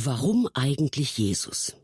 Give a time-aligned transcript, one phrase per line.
[0.00, 1.74] Warum eigentlich Jesus?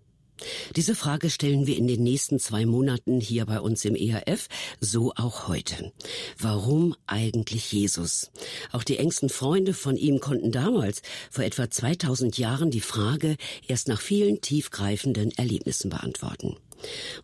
[0.77, 4.47] Diese Frage stellen wir in den nächsten zwei Monaten hier bei uns im ERF,
[4.79, 5.93] so auch heute.
[6.39, 8.31] Warum eigentlich Jesus?
[8.71, 13.89] Auch die engsten Freunde von ihm konnten damals, vor etwa 2000 Jahren, die Frage erst
[13.89, 16.55] nach vielen tiefgreifenden Erlebnissen beantworten.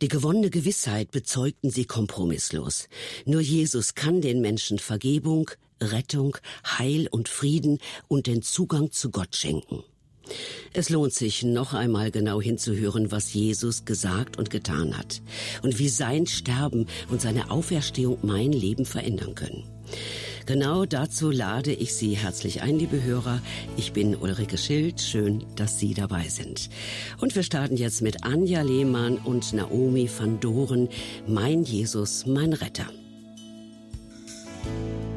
[0.03, 2.89] Die gewonnene Gewissheit bezeugten sie kompromisslos.
[3.27, 6.37] Nur Jesus kann den Menschen Vergebung, Rettung,
[6.67, 7.79] Heil und Frieden
[8.09, 9.85] und den Zugang zu Gott schenken.
[10.73, 15.23] Es lohnt sich, noch einmal genau hinzuhören, was Jesus gesagt und getan hat
[15.62, 19.65] und wie sein Sterben und seine Auferstehung mein Leben verändern können.
[20.47, 23.41] Genau dazu lade ich Sie herzlich ein, liebe Hörer.
[23.77, 25.01] Ich bin Ulrike Schild.
[25.01, 26.70] Schön, dass Sie dabei sind.
[27.20, 30.89] Und wir starten jetzt mit Anja Lehmann und Naomi van Doren.
[31.27, 32.87] Mein Jesus, mein Retter.
[34.65, 35.09] Leave.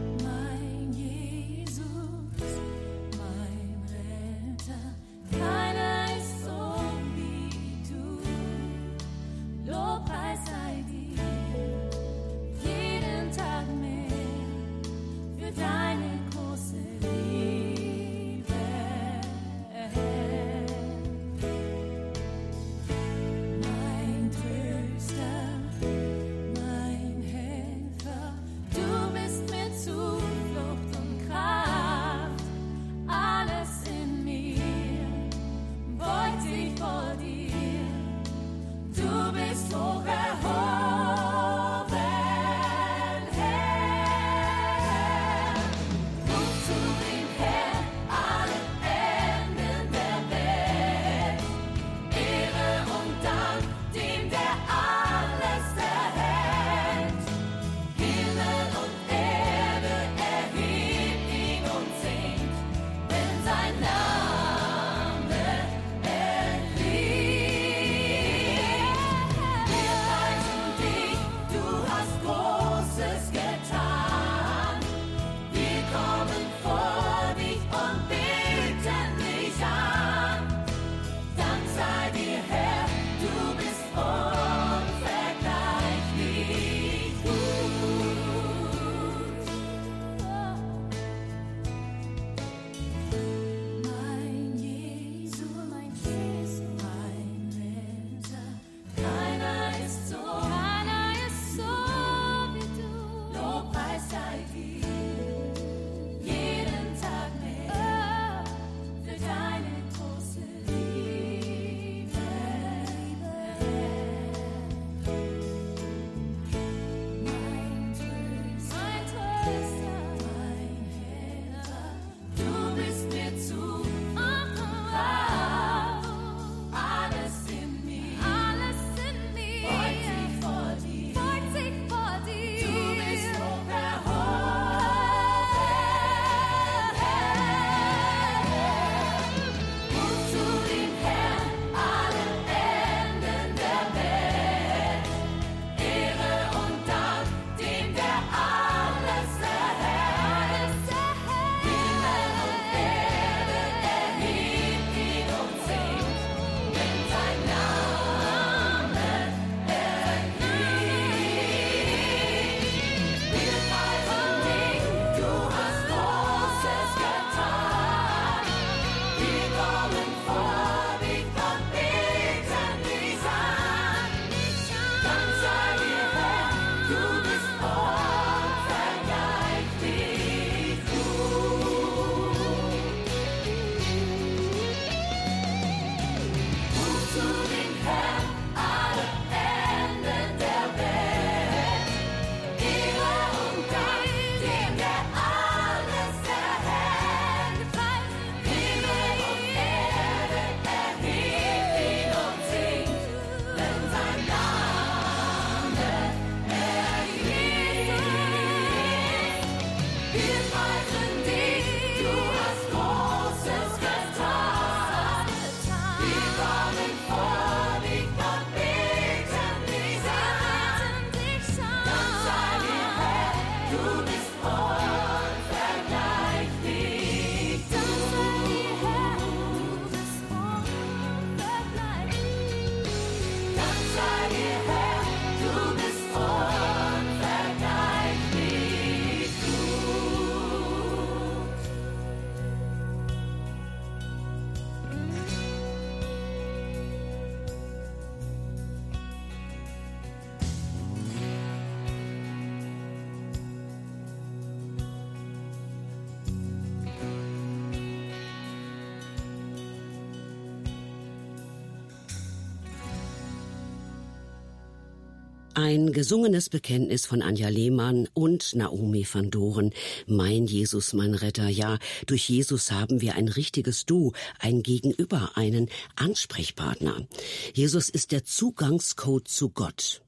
[265.64, 269.72] Ein gesungenes Bekenntnis von Anja Lehmann und Naomi van Doren.
[270.08, 271.48] Mein Jesus, mein Retter.
[271.48, 277.08] Ja, durch Jesus haben wir ein richtiges Du, ein Gegenüber, einen Ansprechpartner.
[277.54, 280.02] Jesus ist der Zugangscode zu Gott.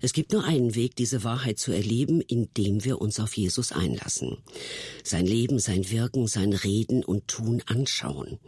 [0.00, 4.38] Es gibt nur einen Weg, diese Wahrheit zu erleben, indem wir uns auf Jesus einlassen.
[5.04, 8.38] Sein Leben, sein Wirken, sein Reden und Tun anschauen.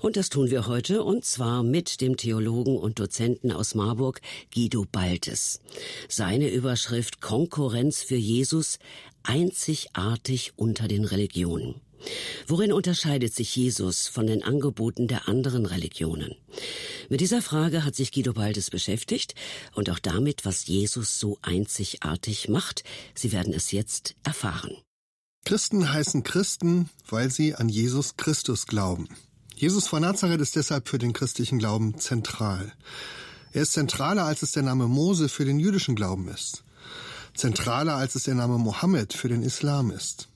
[0.00, 4.20] Und das tun wir heute, und zwar mit dem Theologen und Dozenten aus Marburg,
[4.54, 5.60] Guido Baltes.
[6.08, 8.78] Seine Überschrift Konkurrenz für Jesus,
[9.22, 11.80] einzigartig unter den Religionen.
[12.46, 16.34] Worin unterscheidet sich Jesus von den Angeboten der anderen Religionen?
[17.08, 19.34] Mit dieser Frage hat sich Guido Baldes beschäftigt
[19.74, 22.84] und auch damit, was Jesus so einzigartig macht.
[23.14, 24.76] Sie werden es jetzt erfahren.
[25.44, 29.08] Christen heißen Christen, weil sie an Jesus Christus glauben.
[29.54, 32.72] Jesus von Nazareth ist deshalb für den christlichen Glauben zentral.
[33.52, 36.64] Er ist zentraler, als es der Name Mose für den jüdischen Glauben ist.
[37.34, 40.28] Zentraler, als es der Name Mohammed für den Islam ist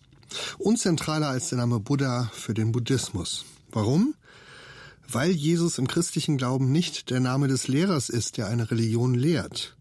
[0.59, 3.45] und zentraler als der Name Buddha für den Buddhismus.
[3.71, 4.15] Warum?
[5.09, 9.77] Weil Jesus im christlichen Glauben nicht der Name des Lehrers ist, der eine Religion lehrt.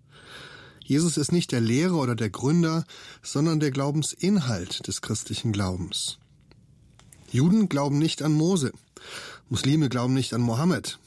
[0.84, 2.86] Jesus ist nicht der Lehrer oder der Gründer,
[3.24, 6.20] sondern der Glaubensinhalt des christlichen Glaubens.
[7.32, 8.72] Juden glauben nicht an Mose,
[9.50, 11.00] Muslime glauben nicht an Mohammed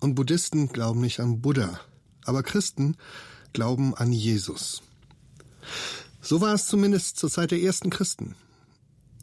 [0.00, 1.80] und Buddhisten glauben nicht an Buddha,
[2.24, 2.96] aber Christen
[3.54, 4.82] glauben an Jesus.
[6.20, 8.34] So war es zumindest zur Zeit der ersten Christen.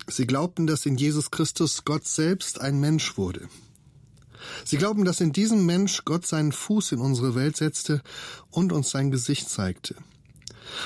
[0.09, 3.47] Sie glaubten, dass in Jesus Christus Gott selbst ein Mensch wurde.
[4.65, 8.01] Sie glauben, dass in diesem Mensch Gott seinen Fuß in unsere Welt setzte
[8.50, 9.95] und uns sein Gesicht zeigte.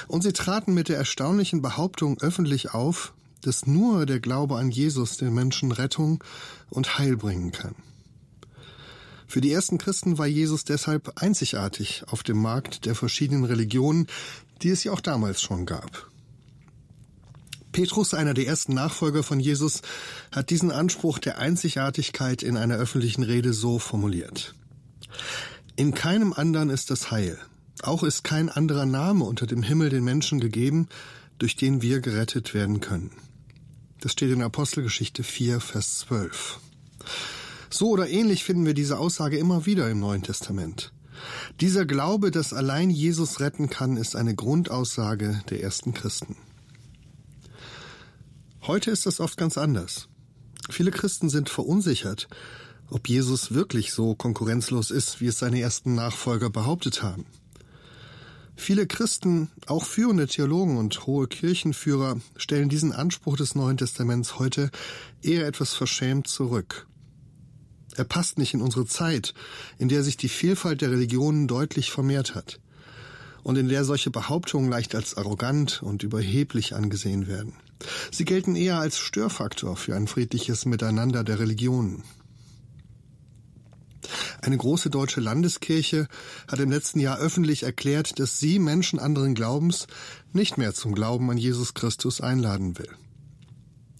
[0.07, 5.17] Und sie traten mit der erstaunlichen Behauptung öffentlich auf, dass nur der Glaube an Jesus
[5.17, 6.23] den Menschen Rettung
[6.69, 7.75] und Heil bringen kann.
[9.27, 14.07] Für die ersten Christen war Jesus deshalb einzigartig auf dem Markt der verschiedenen Religionen,
[14.61, 16.12] die es ja auch damals schon gab.
[17.73, 19.81] Petrus, einer der ersten Nachfolger von Jesus,
[20.31, 24.55] hat diesen Anspruch der Einzigartigkeit in einer öffentlichen Rede so formuliert.
[25.75, 27.37] In keinem anderen ist das Heil.
[27.81, 30.87] Auch ist kein anderer Name unter dem Himmel den Menschen gegeben,
[31.39, 33.11] durch den wir gerettet werden können.
[33.99, 36.59] Das steht in Apostelgeschichte 4, Vers 12.
[37.69, 40.93] So oder ähnlich finden wir diese Aussage immer wieder im Neuen Testament.
[41.59, 46.35] Dieser Glaube, dass allein Jesus retten kann, ist eine Grundaussage der ersten Christen.
[48.65, 50.07] Heute ist das oft ganz anders.
[50.69, 52.29] Viele Christen sind verunsichert,
[52.89, 57.25] ob Jesus wirklich so konkurrenzlos ist, wie es seine ersten Nachfolger behauptet haben.
[58.55, 64.71] Viele Christen, auch führende Theologen und hohe Kirchenführer, stellen diesen Anspruch des Neuen Testaments heute
[65.21, 66.87] eher etwas verschämt zurück.
[67.97, 69.33] Er passt nicht in unsere Zeit,
[69.77, 72.61] in der sich die Vielfalt der Religionen deutlich vermehrt hat
[73.43, 77.55] und in der solche Behauptungen leicht als arrogant und überheblich angesehen werden.
[78.11, 82.03] Sie gelten eher als Störfaktor für ein friedliches Miteinander der Religionen.
[84.41, 86.07] Eine große deutsche Landeskirche
[86.47, 89.87] hat im letzten Jahr öffentlich erklärt, dass sie Menschen anderen Glaubens
[90.33, 92.89] nicht mehr zum Glauben an Jesus Christus einladen will.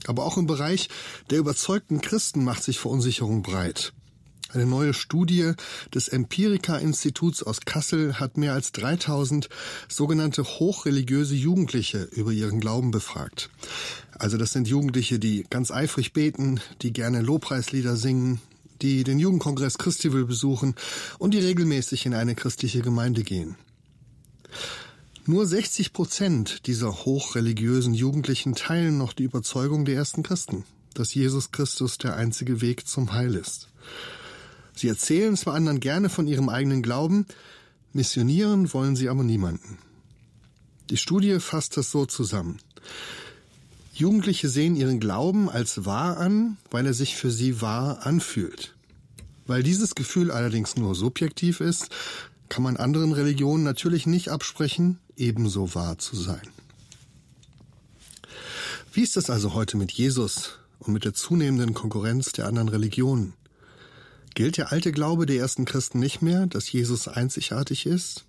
[0.06, 0.90] Aber auch im Bereich
[1.30, 3.94] der überzeugten Christen macht sich Verunsicherung breit.
[4.54, 5.54] Eine neue Studie
[5.96, 9.50] des Empirica-Instituts aus Kassel hat mehr als 3000
[9.88, 13.50] sogenannte hochreligiöse Jugendliche über ihren Glauben befragt.
[14.12, 18.42] Also das sind Jugendliche, die ganz eifrig beten, die gerne Lobpreislieder singen,
[18.84, 20.76] die den Jugendkongress Christival besuchen
[21.18, 23.56] und die regelmäßig in eine christliche Gemeinde gehen.
[25.26, 31.52] Nur 60 Prozent dieser hochreligiösen Jugendlichen teilen noch die Überzeugung der ersten Christen, dass Jesus
[31.52, 33.70] Christus der einzige Weg zum Heil ist.
[34.76, 37.26] Sie erzählen zwar anderen gerne von ihrem eigenen Glauben,
[37.94, 39.78] missionieren wollen sie aber niemanden.
[40.90, 42.60] Die Studie fasst das so zusammen.
[43.94, 48.74] Jugendliche sehen ihren Glauben als wahr an, weil er sich für sie wahr anfühlt.
[49.46, 51.90] Weil dieses Gefühl allerdings nur subjektiv ist,
[52.50, 56.42] kann man anderen Religionen natürlich nicht absprechen, ebenso wahr zu sein.
[58.92, 63.34] Wie ist es also heute mit Jesus und mit der zunehmenden Konkurrenz der anderen Religionen?
[64.34, 68.26] Gilt der alte Glaube der ersten Christen nicht mehr, dass Jesus einzigartig ist?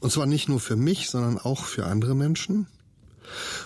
[0.00, 2.68] Und zwar nicht nur für mich, sondern auch für andere Menschen?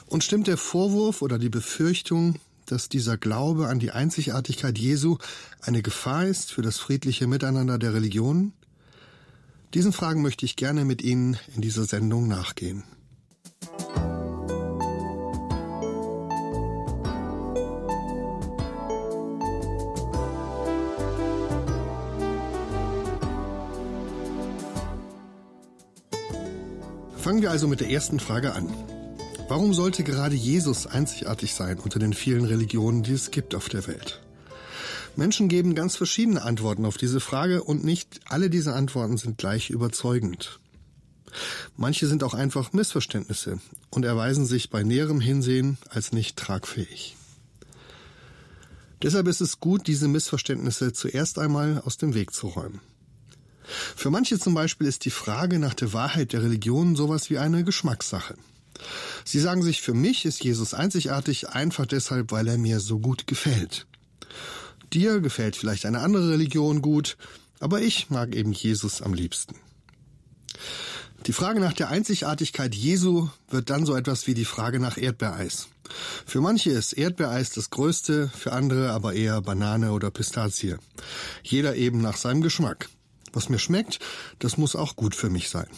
[0.07, 5.19] Und stimmt der Vorwurf oder die Befürchtung, dass dieser Glaube an die Einzigartigkeit Jesu
[5.61, 8.55] eine Gefahr ist für das friedliche Miteinander der Religionen?
[9.75, 12.85] Diesen Fragen möchte ich gerne mit Ihnen in dieser Sendung nachgehen.
[27.23, 28.69] Fangen wir also mit der ersten Frage an.
[29.49, 33.87] Warum sollte gerade Jesus einzigartig sein unter den vielen Religionen, die es gibt auf der
[33.87, 34.21] Welt?
[35.15, 39.71] Menschen geben ganz verschiedene Antworten auf diese Frage und nicht alle diese Antworten sind gleich
[39.71, 40.59] überzeugend.
[41.77, 43.61] Manche sind auch einfach Missverständnisse
[43.91, 47.17] und erweisen sich bei näherem Hinsehen als nicht tragfähig.
[49.01, 52.81] Deshalb ist es gut, diese Missverständnisse zuerst einmal aus dem Weg zu räumen.
[53.65, 57.65] Für manche zum Beispiel ist die Frage nach der Wahrheit der Religion sowas wie eine
[57.65, 58.35] Geschmackssache.
[59.25, 63.27] Sie sagen sich, für mich ist Jesus einzigartig, einfach deshalb, weil er mir so gut
[63.27, 63.87] gefällt.
[64.93, 67.17] Dir gefällt vielleicht eine andere Religion gut,
[67.61, 69.55] aber ich mag eben Jesus am liebsten.
[71.27, 75.69] Die Frage nach der Einzigartigkeit Jesu wird dann so etwas wie die Frage nach Erdbeereis.
[76.27, 80.77] Für manche ist Erdbeereis das Größte, für andere aber eher Banane oder Pistazie.
[81.45, 82.89] Jeder eben nach seinem Geschmack.
[83.33, 83.99] Was mir schmeckt,
[84.39, 85.69] das muss auch gut für mich sein.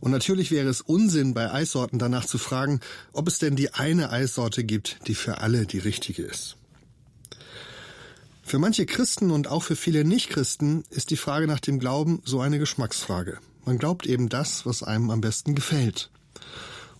[0.00, 2.80] Und natürlich wäre es Unsinn, bei Eissorten danach zu fragen,
[3.12, 6.56] ob es denn die eine Eissorte gibt, die für alle die richtige ist.
[8.42, 12.40] Für manche Christen und auch für viele Nichtchristen ist die Frage nach dem Glauben so
[12.40, 13.38] eine Geschmacksfrage.
[13.64, 16.10] Man glaubt eben das, was einem am besten gefällt.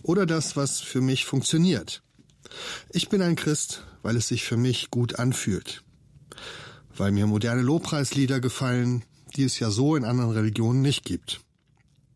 [0.03, 2.03] Oder das, was für mich funktioniert.
[2.91, 5.83] Ich bin ein Christ, weil es sich für mich gut anfühlt.
[6.95, 9.03] Weil mir moderne Lobpreislieder gefallen,
[9.35, 11.41] die es ja so in anderen Religionen nicht gibt.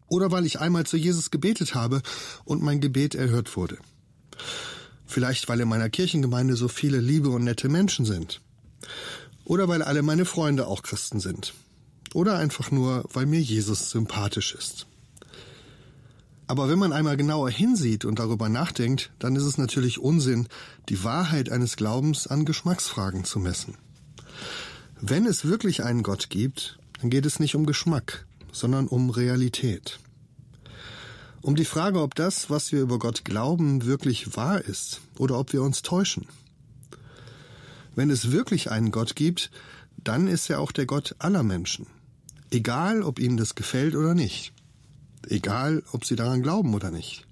[0.08, 2.02] Oder weil ich einmal zu Jesus gebetet habe
[2.44, 3.78] und mein Gebet erhört wurde.
[5.06, 8.42] Vielleicht weil in meiner Kirchengemeinde so viele liebe und nette Menschen sind.
[9.46, 11.54] Oder weil alle meine Freunde auch Christen sind.
[12.14, 14.88] Oder einfach nur, weil mir Jesus sympathisch ist.
[16.48, 20.48] Aber wenn man einmal genauer hinsieht und darüber nachdenkt, dann ist es natürlich Unsinn,
[20.90, 23.76] die Wahrheit eines Glaubens an Geschmacksfragen zu messen.
[25.02, 30.00] Wenn es wirklich einen Gott gibt, dann geht es nicht um Geschmack, sondern um Realität.
[31.42, 35.54] Um die Frage, ob das, was wir über Gott glauben, wirklich wahr ist oder ob
[35.54, 36.26] wir uns täuschen.
[37.96, 39.52] Wenn es wirklich einen Gott gibt,
[39.98, 41.88] dann ist er auch der Gott aller Menschen.
[42.50, 44.54] Egal, ob ihnen das gefällt oder nicht.
[45.28, 47.26] Egal, ob sie daran glauben oder nicht.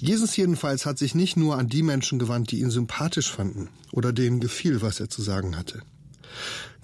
[0.00, 4.12] Jesus jedenfalls hat sich nicht nur an die Menschen gewandt, die ihn sympathisch fanden oder
[4.12, 5.82] denen gefiel, was er zu sagen hatte.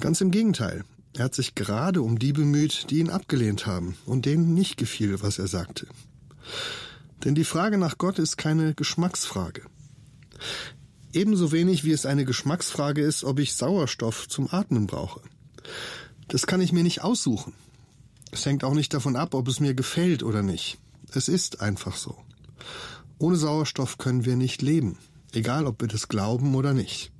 [0.00, 0.84] Ganz im Gegenteil,
[1.16, 5.22] er hat sich gerade um die bemüht, die ihn abgelehnt haben und denen nicht gefiel,
[5.22, 5.86] was er sagte.
[7.24, 9.62] Denn die Frage nach Gott ist keine Geschmacksfrage.
[11.12, 15.20] Ebenso wenig wie es eine Geschmacksfrage ist, ob ich Sauerstoff zum Atmen brauche.
[16.26, 17.52] Das kann ich mir nicht aussuchen.
[18.32, 20.78] Es hängt auch nicht davon ab, ob es mir gefällt oder nicht.
[21.12, 22.16] Es ist einfach so.
[23.18, 24.98] Ohne Sauerstoff können wir nicht leben,
[25.32, 27.12] egal ob wir das glauben oder nicht.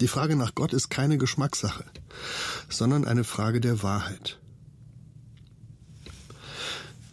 [0.00, 1.84] Die Frage nach Gott ist keine Geschmackssache,
[2.68, 4.38] sondern eine Frage der Wahrheit.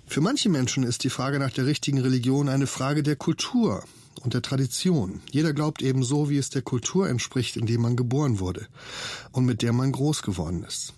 [0.05, 3.83] Für manche Menschen ist die Frage nach der richtigen Religion eine Frage der Kultur
[4.21, 5.21] und der Tradition.
[5.31, 8.67] Jeder glaubt eben so, wie es der Kultur entspricht, in die man geboren wurde
[9.31, 10.93] und mit der man groß geworden ist.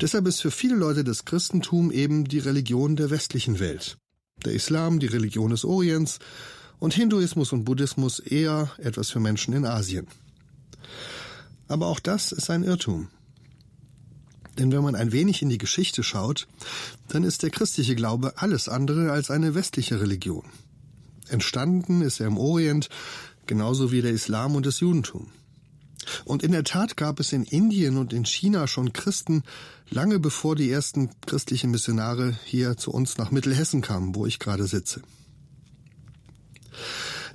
[0.00, 3.96] Deshalb ist für viele Leute das Christentum eben die Religion der westlichen Welt.
[4.44, 6.18] Der Islam die Religion des Orients
[6.78, 10.06] und Hinduismus und Buddhismus eher etwas für Menschen in Asien.
[11.70, 13.10] Aber auch das ist ein Irrtum.
[14.58, 16.48] Denn wenn man ein wenig in die Geschichte schaut,
[17.06, 20.42] dann ist der christliche Glaube alles andere als eine westliche Religion.
[21.28, 22.88] Entstanden ist er im Orient,
[23.46, 25.28] genauso wie der Islam und das Judentum.
[26.24, 29.44] Und in der Tat gab es in Indien und in China schon Christen,
[29.90, 34.66] lange bevor die ersten christlichen Missionare hier zu uns nach Mittelhessen kamen, wo ich gerade
[34.66, 35.02] sitze.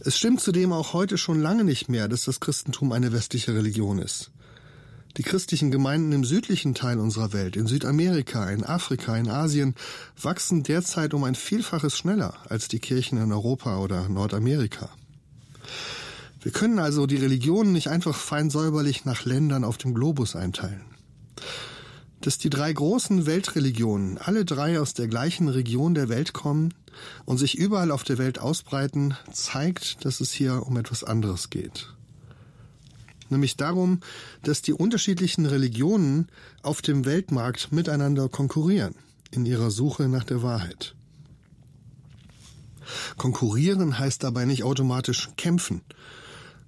[0.08, 3.98] Es stimmt zudem auch heute schon lange nicht mehr, dass das Christentum eine westliche Religion
[3.98, 4.30] ist.
[5.18, 9.74] Die christlichen Gemeinden im südlichen Teil unserer Welt, in Südamerika, in Afrika, in Asien,
[10.22, 14.92] wachsen derzeit um ein Vielfaches schneller als die Kirchen in Europa oder Nordamerika.
[16.40, 20.86] Wir können also die Religionen nicht einfach fein säuberlich nach Ländern auf dem Globus einteilen.
[22.25, 26.74] Dass die drei großen Weltreligionen, alle drei aus der gleichen Region der Welt kommen,
[27.25, 31.94] und sich überall auf der Welt ausbreiten, zeigt, dass es hier um etwas anderes geht.
[33.29, 34.00] Nämlich darum,
[34.41, 36.27] dass die unterschiedlichen Religionen
[36.63, 38.96] auf dem Weltmarkt miteinander konkurrieren
[39.29, 40.96] in ihrer Suche nach der Wahrheit.
[43.17, 45.82] Konkurrieren heißt dabei nicht automatisch kämpfen.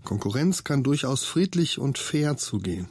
[0.03, 2.87] Konkurrenz kann durchaus friedlich und fair zugehen.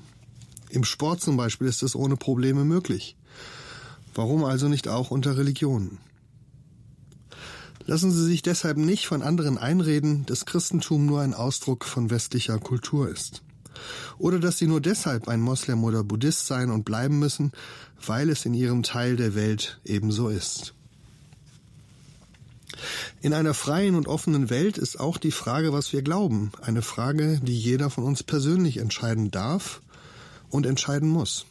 [0.70, 3.16] Im Sport zum Beispiel ist es ohne Probleme möglich.
[4.14, 5.99] Warum also nicht auch unter Religionen?
[7.85, 12.58] Lassen Sie sich deshalb nicht von anderen einreden, dass Christentum nur ein Ausdruck von westlicher
[12.58, 13.42] Kultur ist.
[14.18, 17.52] Oder dass sie nur deshalb ein Moslem oder Buddhist sein und bleiben müssen,
[18.04, 20.75] weil es in ihrem Teil der Welt ebenso ist.
[23.20, 27.40] In einer freien und offenen Welt ist auch die Frage, was wir glauben, eine Frage,
[27.42, 29.80] die jeder von uns persönlich entscheiden darf
[30.50, 31.47] und entscheiden muss.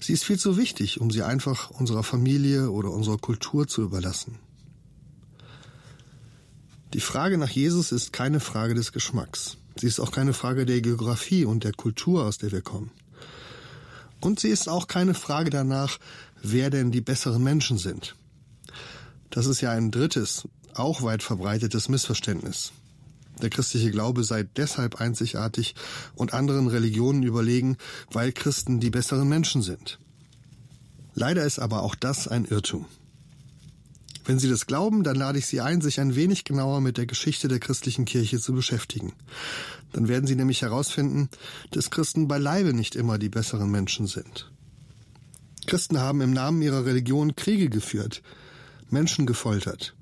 [0.00, 4.38] Sie ist viel zu wichtig, um sie einfach unserer Familie oder unserer Kultur zu überlassen.
[6.94, 9.58] Die Frage nach Jesus ist keine Frage des Geschmacks.
[9.76, 12.90] Sie ist auch keine Frage der Geografie und der Kultur, aus der wir kommen.
[14.20, 15.98] Und sie ist auch keine Frage danach,
[16.42, 18.16] wer denn die besseren Menschen sind.
[19.30, 22.72] Das ist ja ein drittes, auch weit verbreitetes Missverständnis.
[23.42, 25.74] Der christliche Glaube sei deshalb einzigartig
[26.14, 27.76] und anderen Religionen überlegen,
[28.10, 29.98] weil Christen die besseren Menschen sind.
[31.14, 32.86] Leider ist aber auch das ein Irrtum.
[34.26, 37.06] Wenn Sie das glauben, dann lade ich Sie ein, sich ein wenig genauer mit der
[37.06, 39.12] Geschichte der christlichen Kirche zu beschäftigen.
[39.92, 41.28] Dann werden Sie nämlich herausfinden,
[41.70, 44.50] dass Christen beileibe nicht immer die besseren Menschen sind.
[45.66, 48.22] Christen haben im Namen ihrer Religion Kriege geführt,
[48.90, 49.94] Menschen gefoltert.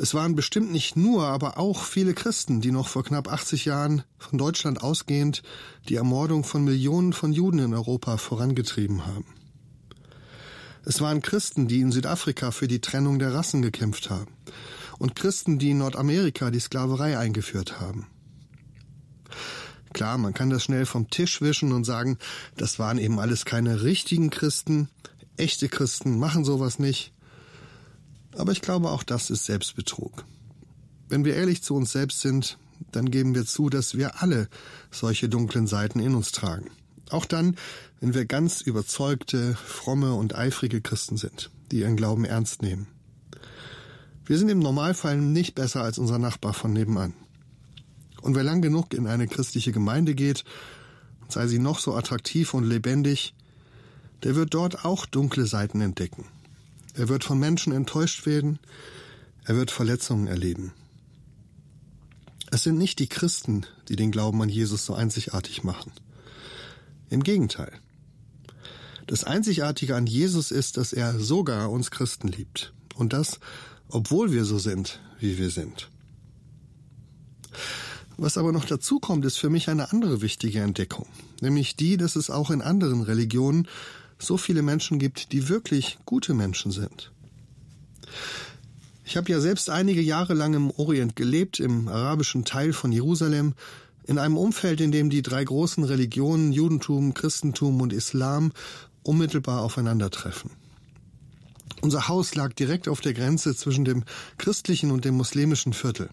[0.00, 4.04] Es waren bestimmt nicht nur, aber auch viele Christen, die noch vor knapp 80 Jahren
[4.16, 5.42] von Deutschland ausgehend
[5.88, 9.26] die Ermordung von Millionen von Juden in Europa vorangetrieben haben.
[10.84, 14.32] Es waren Christen, die in Südafrika für die Trennung der Rassen gekämpft haben
[15.00, 18.06] und Christen, die in Nordamerika die Sklaverei eingeführt haben.
[19.92, 22.18] Klar, man kann das schnell vom Tisch wischen und sagen,
[22.56, 24.88] das waren eben alles keine richtigen Christen,
[25.36, 27.12] echte Christen machen sowas nicht.
[28.36, 30.24] Aber ich glaube, auch das ist Selbstbetrug.
[31.08, 32.58] Wenn wir ehrlich zu uns selbst sind,
[32.92, 34.48] dann geben wir zu, dass wir alle
[34.90, 36.70] solche dunklen Seiten in uns tragen.
[37.10, 37.56] Auch dann,
[38.00, 42.86] wenn wir ganz überzeugte, fromme und eifrige Christen sind, die ihren Glauben ernst nehmen.
[44.26, 47.14] Wir sind im Normalfall nicht besser als unser Nachbar von nebenan.
[48.20, 50.44] Und wer lang genug in eine christliche Gemeinde geht,
[51.28, 53.34] sei sie noch so attraktiv und lebendig,
[54.22, 56.26] der wird dort auch dunkle Seiten entdecken.
[56.98, 58.58] Er wird von Menschen enttäuscht werden,
[59.44, 60.72] er wird Verletzungen erleben.
[62.50, 65.92] Es sind nicht die Christen, die den Glauben an Jesus so einzigartig machen.
[67.08, 67.70] Im Gegenteil.
[69.06, 72.72] Das Einzigartige an Jesus ist, dass er sogar uns Christen liebt.
[72.96, 73.38] Und das,
[73.88, 75.88] obwohl wir so sind, wie wir sind.
[78.16, 81.06] Was aber noch dazu kommt, ist für mich eine andere wichtige Entdeckung,
[81.40, 83.68] nämlich die, dass es auch in anderen Religionen
[84.18, 87.12] so viele Menschen gibt, die wirklich gute Menschen sind.
[89.04, 93.54] Ich habe ja selbst einige Jahre lang im Orient gelebt, im arabischen Teil von Jerusalem,
[94.04, 98.52] in einem Umfeld, in dem die drei großen Religionen Judentum, Christentum und Islam
[99.02, 100.50] unmittelbar aufeinandertreffen.
[101.80, 104.04] Unser Haus lag direkt auf der Grenze zwischen dem
[104.36, 106.10] christlichen und dem muslimischen Viertel.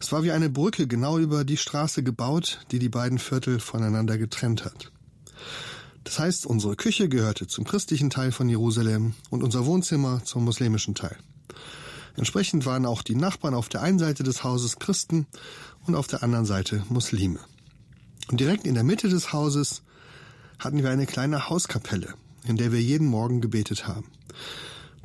[0.00, 4.18] Es war wie eine Brücke genau über die Straße gebaut, die die beiden Viertel voneinander
[4.18, 4.92] getrennt hat.
[6.08, 10.94] Das heißt, unsere Küche gehörte zum christlichen Teil von Jerusalem und unser Wohnzimmer zum muslimischen
[10.94, 11.18] Teil.
[12.16, 15.26] Entsprechend waren auch die Nachbarn auf der einen Seite des Hauses Christen
[15.86, 17.40] und auf der anderen Seite Muslime.
[18.30, 19.82] Und direkt in der Mitte des Hauses
[20.58, 22.14] hatten wir eine kleine Hauskapelle,
[22.46, 24.10] in der wir jeden Morgen gebetet haben.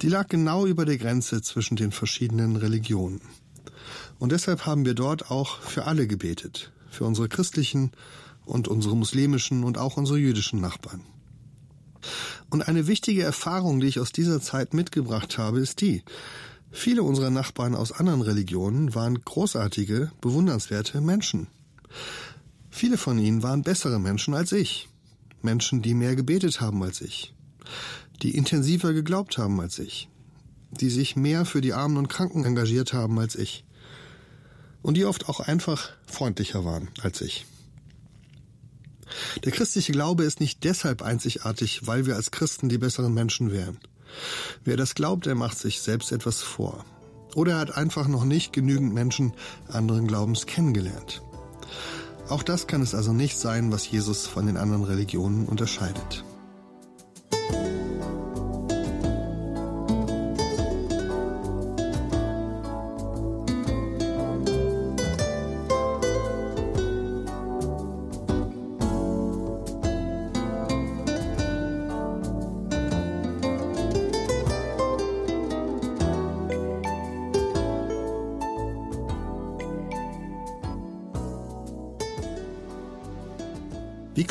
[0.02, 3.20] Die lag genau über der Grenze zwischen den verschiedenen Religionen.
[4.20, 7.92] Und deshalb haben wir dort auch für alle gebetet, für unsere christlichen
[8.46, 11.02] und unsere muslimischen und auch unsere jüdischen Nachbarn.
[12.50, 16.04] Und eine wichtige Erfahrung, die ich aus dieser Zeit mitgebracht habe, ist die,
[16.76, 21.48] Viele unserer Nachbarn aus anderen Religionen waren großartige, bewundernswerte Menschen.
[22.72, 24.90] Viele von ihnen waren bessere Menschen als ich.
[25.44, 27.36] Menschen, die mehr gebetet haben als ich.
[28.24, 30.10] Die intensiver geglaubt haben als ich.
[30.72, 33.64] Die sich mehr für die Armen und Kranken engagiert haben als ich.
[34.82, 37.46] Und die oft auch einfach freundlicher waren als ich.
[39.44, 43.80] Der christliche Glaube ist nicht deshalb einzigartig, weil wir als Christen die besseren Menschen wären.
[44.64, 46.86] Wer das glaubt, der macht sich selbst etwas vor.
[47.36, 49.34] Oder er hat einfach noch nicht genügend Menschen
[49.68, 51.22] anderen Glaubens kennengelernt.
[52.30, 56.24] Auch das kann es also nicht sein, was Jesus von den anderen Religionen unterscheidet.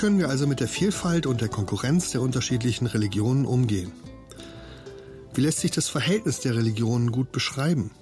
[0.02, 3.92] Können wir also mit der Vielfalt und der Konkurrenz der unterschiedlichen Religionen umgehen?
[5.32, 7.92] Wie lässt sich das Verhältnis der Religionen gut beschreiben?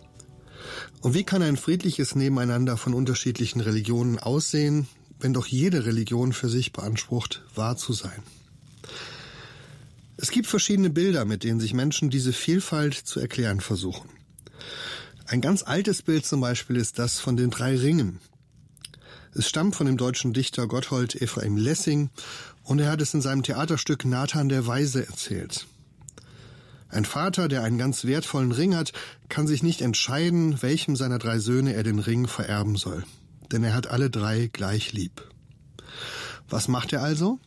[1.02, 6.48] Und wie kann ein friedliches Nebeneinander von unterschiedlichen Religionen aussehen, wenn doch jede Religion für
[6.48, 8.22] sich beansprucht, wahr zu sein.
[10.16, 14.08] Es gibt verschiedene Bilder, mit denen sich Menschen diese Vielfalt zu erklären versuchen.
[15.26, 18.20] Ein ganz altes Bild zum Beispiel ist das von den drei Ringen.
[19.32, 22.10] Es stammt von dem deutschen Dichter Gotthold Ephraim Lessing
[22.64, 25.66] und er hat es in seinem Theaterstück Nathan der Weise erzählt.
[26.88, 28.92] Ein Vater, der einen ganz wertvollen Ring hat,
[29.28, 33.04] kann sich nicht entscheiden, welchem seiner drei Söhne er den Ring vererben soll.
[33.52, 35.22] Denn er hat alle drei gleich lieb.
[36.48, 37.38] Was macht er also?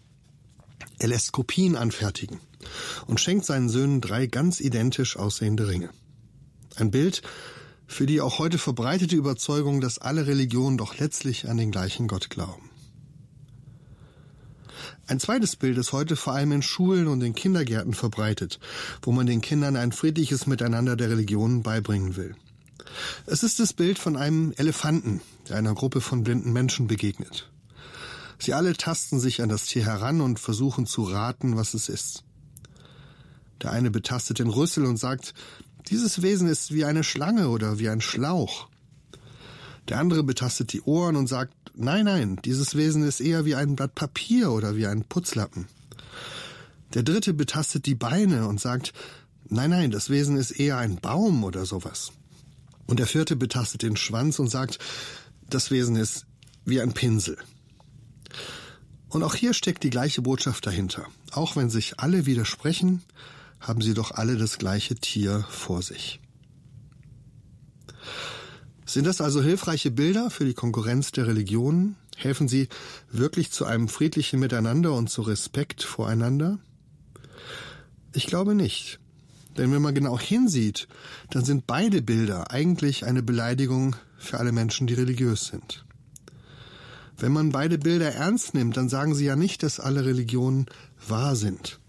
[1.00, 2.40] Er lässt Kopien anfertigen
[3.08, 5.90] und schenkt seinen Söhnen drei ganz identisch aussehende Ringe.
[6.76, 7.22] Ein Bild,
[7.94, 12.30] für die auch heute verbreitete Überzeugung, dass alle Religionen doch letztlich an den gleichen Gott
[12.30, 12.70] glauben.
[15.06, 18.60] Ein zweites Bild ist heute vor allem in Schulen und in Kindergärten verbreitet,
[19.02, 22.36] wo man den Kindern ein friedliches Miteinander der Religionen beibringen will.
[23.26, 27.50] Es ist das Bild von einem Elefanten, der einer Gruppe von blinden Menschen begegnet.
[28.40, 32.24] Sie alle tasten sich an das Tier heran und versuchen zu raten, was es ist.
[33.62, 35.34] Der eine betastet den Rüssel und sagt,
[35.90, 38.68] dieses Wesen ist wie eine Schlange oder wie ein Schlauch.
[39.90, 43.76] Der andere betastet die Ohren und sagt, nein, nein, dieses Wesen ist eher wie ein
[43.76, 45.68] Blatt Papier oder wie ein Putzlappen.
[46.94, 48.94] Der dritte betastet die Beine und sagt,
[49.50, 52.12] nein, nein, das Wesen ist eher ein Baum oder sowas.
[52.86, 54.80] Und der vierte betastet den Schwanz und sagt,
[55.50, 56.26] das Wesen ist
[56.66, 57.38] wie ein Pinsel.
[59.10, 61.06] Und auch hier steckt die gleiche Botschaft dahinter.
[61.32, 63.04] Auch wenn sich alle widersprechen,
[63.64, 66.20] haben sie doch alle das gleiche Tier vor sich.
[68.86, 71.96] Sind das also hilfreiche Bilder für die Konkurrenz der Religionen?
[72.18, 72.68] Helfen sie
[73.12, 76.60] wirklich zu einem friedlichen Miteinander und zu Respekt voreinander?
[78.14, 79.00] Ich glaube nicht.
[79.58, 80.88] Denn wenn man genau hinsieht,
[81.30, 85.86] dann sind beide Bilder eigentlich eine Beleidigung für alle Menschen, die religiös sind.
[87.18, 90.66] Wenn man beide Bilder ernst nimmt, dann sagen sie ja nicht, dass alle Religionen
[91.08, 91.80] wahr sind,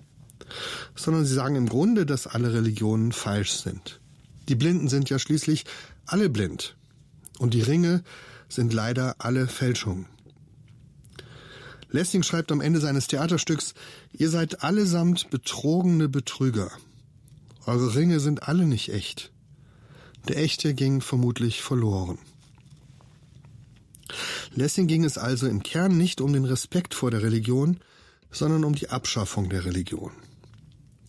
[0.94, 4.00] sondern sie sagen im Grunde, dass alle Religionen falsch sind.
[4.48, 5.64] Die Blinden sind ja schließlich
[6.06, 6.76] alle blind.
[7.38, 8.04] Und die Ringe
[8.48, 10.06] sind leider alle Fälschungen.
[11.90, 13.74] Lessing schreibt am Ende seines Theaterstücks,
[14.12, 16.70] ihr seid allesamt betrogene Betrüger.
[17.66, 19.30] Eure Ringe sind alle nicht echt.
[20.28, 22.18] Der echte ging vermutlich verloren.
[24.54, 27.78] Lessing ging es also im Kern nicht um den Respekt vor der Religion,
[28.30, 30.12] sondern um die Abschaffung der Religion.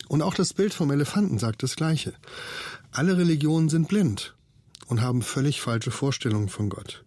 [0.08, 2.14] Und auch das Bild vom Elefanten sagt das Gleiche.
[2.92, 4.34] Alle Religionen sind blind
[4.86, 7.04] und haben völlig falsche Vorstellungen von Gott.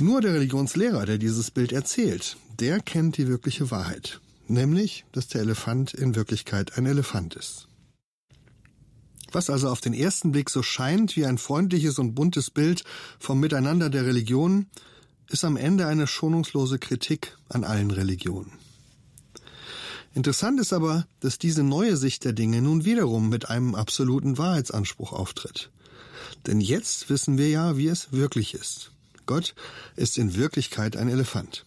[0.00, 5.42] Nur der Religionslehrer, der dieses Bild erzählt, der kennt die wirkliche Wahrheit, nämlich, dass der
[5.42, 7.68] Elefant in Wirklichkeit ein Elefant ist.
[9.32, 12.84] Was also auf den ersten Blick so scheint wie ein freundliches und buntes Bild
[13.18, 14.70] vom Miteinander der Religionen,
[15.28, 18.52] ist am Ende eine schonungslose Kritik an allen Religionen.
[20.14, 25.12] Interessant ist aber, dass diese neue Sicht der Dinge nun wiederum mit einem absoluten Wahrheitsanspruch
[25.12, 25.70] auftritt.
[26.46, 28.92] Denn jetzt wissen wir ja, wie es wirklich ist.
[29.26, 29.54] Gott
[29.96, 31.64] ist in Wirklichkeit ein Elefant.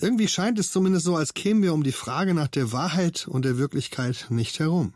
[0.00, 3.44] Irgendwie scheint es zumindest so, als kämen wir um die Frage nach der Wahrheit und
[3.44, 4.92] der Wirklichkeit nicht herum.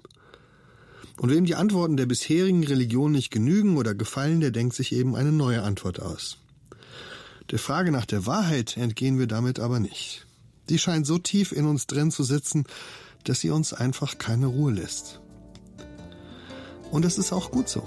[1.19, 5.15] Und wem die Antworten der bisherigen Religion nicht genügen oder gefallen, der denkt sich eben
[5.15, 6.39] eine neue Antwort aus.
[7.51, 10.26] Der Frage nach der Wahrheit entgehen wir damit aber nicht.
[10.69, 12.65] Die scheint so tief in uns drin zu sitzen,
[13.25, 15.21] dass sie uns einfach keine Ruhe lässt.
[16.91, 17.83] Und das ist auch gut so.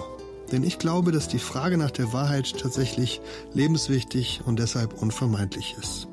[0.52, 3.22] Denn ich glaube, dass die Frage nach der Wahrheit tatsächlich
[3.54, 6.09] lebenswichtig und deshalb unvermeidlich ist.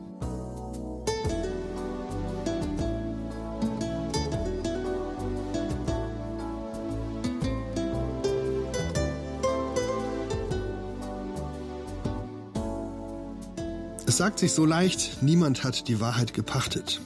[14.17, 17.03] Es sagt sich so leicht, niemand hat die Wahrheit gepachtet.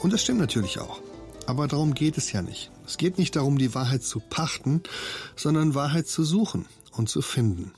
[0.00, 1.02] Und das stimmt natürlich auch.
[1.44, 2.70] Aber darum geht es ja nicht.
[2.86, 4.82] Es geht nicht darum, die Wahrheit zu pachten,
[5.36, 7.74] sondern Wahrheit zu suchen und zu finden.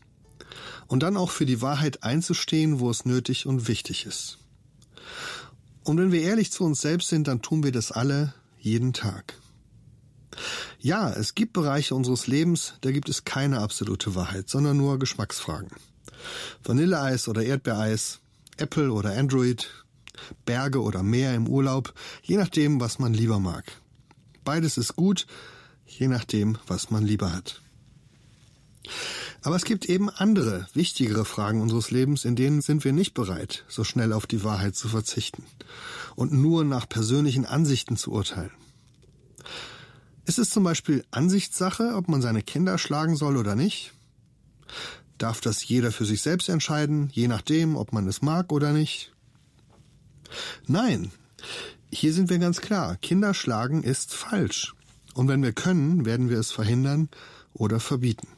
[0.87, 4.39] Und dann auch für die Wahrheit einzustehen, wo es nötig und wichtig ist.
[5.83, 9.35] Und wenn wir ehrlich zu uns selbst sind, dann tun wir das alle jeden Tag.
[10.79, 15.73] Ja, es gibt Bereiche unseres Lebens, da gibt es keine absolute Wahrheit, sondern nur Geschmacksfragen.
[16.63, 18.21] Vanilleeis oder Erdbeereis,
[18.57, 19.69] Apple oder Android,
[20.45, 21.93] Berge oder Meer im Urlaub,
[22.23, 23.65] je nachdem, was man lieber mag.
[24.45, 25.27] Beides ist gut,
[25.87, 27.61] je nachdem, was man lieber hat.
[29.43, 33.65] Aber es gibt eben andere, wichtigere Fragen unseres Lebens, in denen sind wir nicht bereit,
[33.69, 35.45] so schnell auf die Wahrheit zu verzichten
[36.15, 38.51] und nur nach persönlichen Ansichten zu urteilen.
[40.25, 43.93] Ist es zum Beispiel Ansichtssache, ob man seine Kinder schlagen soll oder nicht?
[45.19, 49.13] Darf das jeder für sich selbst entscheiden, je nachdem, ob man es mag oder nicht?
[50.67, 51.11] Nein,
[51.91, 52.97] hier sind wir ganz klar.
[52.97, 54.75] Kinder schlagen ist falsch.
[55.15, 57.09] Und wenn wir können, werden wir es verhindern
[57.55, 58.29] oder verbieten.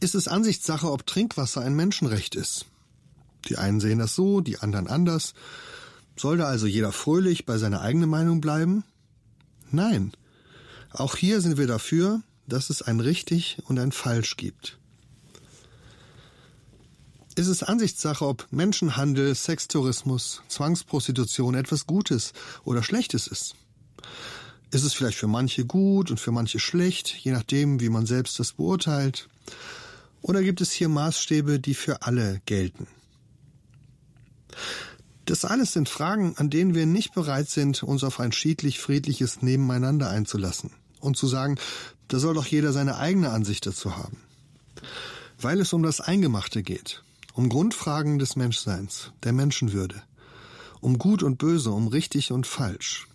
[0.00, 2.66] Ist es Ansichtssache, ob Trinkwasser ein Menschenrecht ist?
[3.48, 5.34] Die einen sehen das so, die anderen anders.
[6.16, 8.84] Soll da also jeder fröhlich bei seiner eigenen Meinung bleiben?
[9.70, 10.12] Nein.
[10.90, 14.78] Auch hier sind wir dafür, dass es ein richtig und ein falsch gibt.
[17.34, 23.54] Ist es Ansichtssache, ob Menschenhandel, Sextourismus, Zwangsprostitution etwas Gutes oder Schlechtes ist?
[24.70, 28.38] Ist es vielleicht für manche gut und für manche schlecht, je nachdem, wie man selbst
[28.38, 29.28] das beurteilt?
[30.20, 32.86] Oder gibt es hier Maßstäbe, die für alle gelten?
[35.24, 39.40] Das alles sind Fragen, an denen wir nicht bereit sind, uns auf ein schiedlich friedliches
[39.40, 40.70] Nebeneinander einzulassen
[41.02, 41.58] und zu sagen,
[42.08, 44.18] da soll doch jeder seine eigene Ansicht dazu haben.
[45.40, 47.02] Weil es um das Eingemachte geht,
[47.34, 50.02] um Grundfragen des Menschseins, der Menschenwürde,
[50.80, 53.06] um Gut und Böse, um richtig und falsch.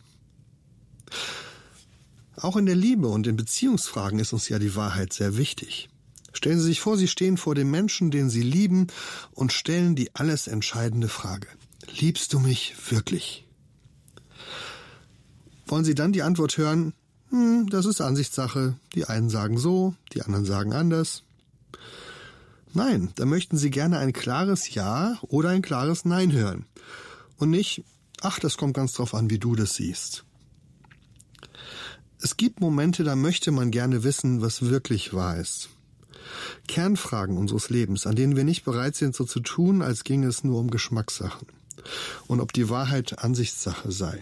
[2.35, 5.89] Auch in der Liebe und in Beziehungsfragen ist uns ja die Wahrheit sehr wichtig.
[6.33, 8.87] Stellen Sie sich vor, Sie stehen vor dem Menschen, den Sie lieben,
[9.31, 11.47] und stellen die alles entscheidende Frage.
[11.99, 13.47] Liebst du mich wirklich?
[15.65, 16.93] Wollen Sie dann die Antwort hören?
[17.29, 18.75] Hm, das ist Ansichtssache.
[18.95, 21.23] Die einen sagen so, die anderen sagen anders.
[22.73, 26.65] Nein, da möchten Sie gerne ein klares Ja oder ein klares Nein hören.
[27.37, 27.83] Und nicht,
[28.21, 30.23] ach, das kommt ganz drauf an, wie du das siehst.
[32.21, 35.69] Es gibt Momente, da möchte man gerne wissen, was wirklich wahr ist.
[36.67, 40.43] Kernfragen unseres Lebens, an denen wir nicht bereit sind, so zu tun, als ginge es
[40.43, 41.47] nur um Geschmackssachen
[42.27, 44.19] und ob die Wahrheit Ansichtssache sei.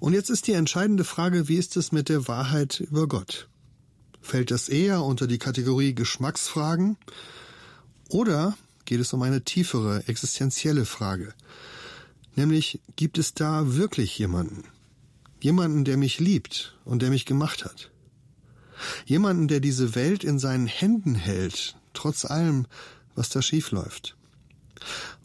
[0.00, 3.48] Und jetzt ist die entscheidende Frage, wie ist es mit der Wahrheit über Gott?
[4.22, 6.96] Fällt das eher unter die Kategorie Geschmacksfragen
[8.08, 11.34] oder geht es um eine tiefere, existenzielle Frage?
[12.34, 14.64] Nämlich, gibt es da wirklich jemanden?
[15.42, 17.90] Jemanden, der mich liebt und der mich gemacht hat?
[19.04, 22.66] Jemanden, der diese Welt in seinen Händen hält, trotz allem,
[23.14, 24.16] was da schief läuft?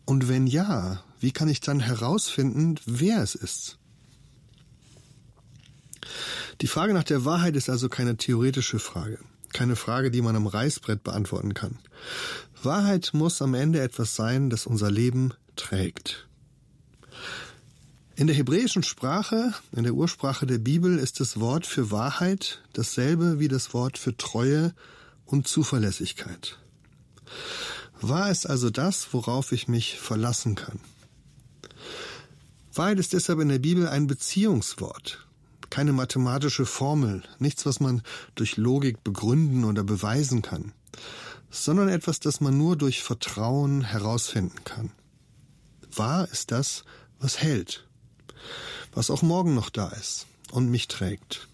[0.03, 3.77] Und wenn ja, wie kann ich dann herausfinden, wer es ist?
[6.61, 9.19] Die Frage nach der Wahrheit ist also keine theoretische Frage,
[9.53, 11.79] keine Frage, die man am Reißbrett beantworten kann.
[12.63, 16.27] Wahrheit muss am Ende etwas sein, das unser Leben trägt.
[18.17, 23.39] In der hebräischen Sprache, in der Ursprache der Bibel, ist das Wort für Wahrheit dasselbe
[23.39, 24.73] wie das Wort für Treue
[25.25, 26.57] und Zuverlässigkeit.
[27.99, 30.79] Wahr ist also das, worauf ich mich verlassen kann.
[32.73, 35.24] Wahrheit ist deshalb in der Bibel ein Beziehungswort,
[35.75, 38.01] keine mathematische Formel, nichts, was man
[38.33, 40.71] durch Logik begründen oder beweisen kann,
[41.51, 44.93] sondern etwas, das man nur durch Vertrauen herausfinden kann.
[45.93, 46.85] Wahr ist das,
[47.19, 47.85] was hält,
[48.93, 51.49] was auch morgen noch da ist und mich trägt.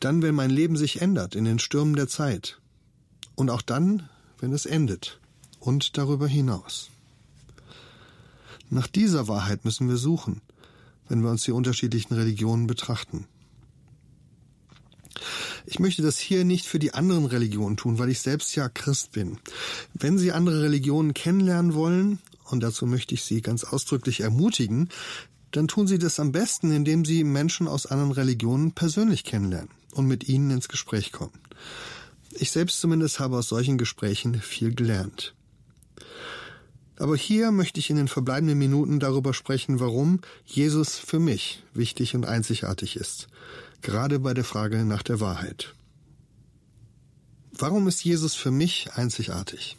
[0.00, 2.58] Dann, wenn mein Leben sich ändert in den Stürmen der Zeit.
[3.36, 4.08] Und auch dann,
[4.40, 5.20] wenn es endet
[5.60, 6.90] und darüber hinaus.
[8.68, 10.40] Nach dieser Wahrheit müssen wir suchen,
[11.12, 13.26] wenn wir uns die unterschiedlichen Religionen betrachten.
[15.66, 19.12] Ich möchte das hier nicht für die anderen Religionen tun, weil ich selbst ja Christ
[19.12, 19.36] bin.
[19.92, 24.88] Wenn Sie andere Religionen kennenlernen wollen, und dazu möchte ich Sie ganz ausdrücklich ermutigen,
[25.50, 30.06] dann tun Sie das am besten, indem Sie Menschen aus anderen Religionen persönlich kennenlernen und
[30.06, 31.38] mit ihnen ins Gespräch kommen.
[32.32, 35.34] Ich selbst zumindest habe aus solchen Gesprächen viel gelernt.
[37.02, 42.14] Aber hier möchte ich in den verbleibenden Minuten darüber sprechen, warum Jesus für mich wichtig
[42.14, 43.26] und einzigartig ist,
[43.80, 45.74] gerade bei der Frage nach der Wahrheit.
[47.58, 49.76] Warum ist Jesus für mich einzigartig?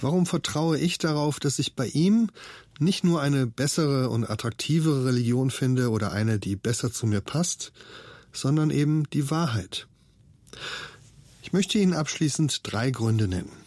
[0.00, 2.30] Warum vertraue ich darauf, dass ich bei ihm
[2.78, 7.70] nicht nur eine bessere und attraktivere Religion finde oder eine, die besser zu mir passt,
[8.32, 9.88] sondern eben die Wahrheit?
[11.42, 13.65] Ich möchte Ihnen abschließend drei Gründe nennen.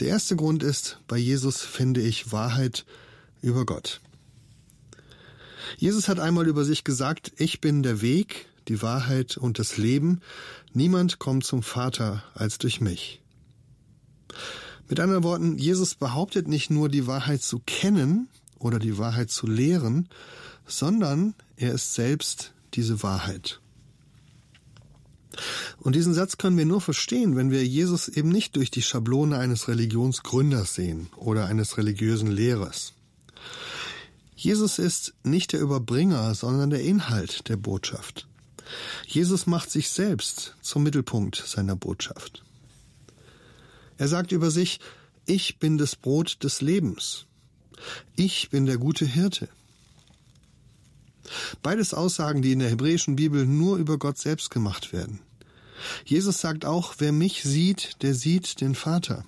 [0.00, 2.86] Der erste Grund ist, bei Jesus finde ich Wahrheit
[3.42, 4.00] über Gott.
[5.76, 10.22] Jesus hat einmal über sich gesagt, ich bin der Weg, die Wahrheit und das Leben.
[10.72, 13.20] Niemand kommt zum Vater als durch mich.
[14.88, 19.46] Mit anderen Worten, Jesus behauptet nicht nur die Wahrheit zu kennen oder die Wahrheit zu
[19.46, 20.08] lehren,
[20.66, 23.60] sondern er ist selbst diese Wahrheit.
[25.78, 29.38] Und diesen Satz können wir nur verstehen, wenn wir Jesus eben nicht durch die Schablone
[29.38, 32.92] eines Religionsgründers sehen oder eines religiösen Lehrers.
[34.34, 38.26] Jesus ist nicht der Überbringer, sondern der Inhalt der Botschaft.
[39.06, 42.42] Jesus macht sich selbst zum Mittelpunkt seiner Botschaft.
[43.98, 44.80] Er sagt über sich,
[45.26, 47.26] ich bin das Brot des Lebens.
[48.16, 49.48] Ich bin der gute Hirte.
[51.62, 55.20] Beides Aussagen, die in der hebräischen Bibel nur über Gott selbst gemacht werden.
[56.04, 59.24] Jesus sagt auch, wer mich sieht, der sieht den Vater.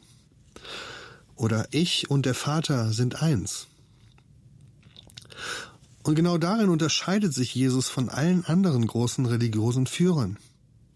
[1.36, 3.66] Oder ich und der Vater sind eins.
[6.02, 10.38] Und genau darin unterscheidet sich Jesus von allen anderen großen religiösen Führern.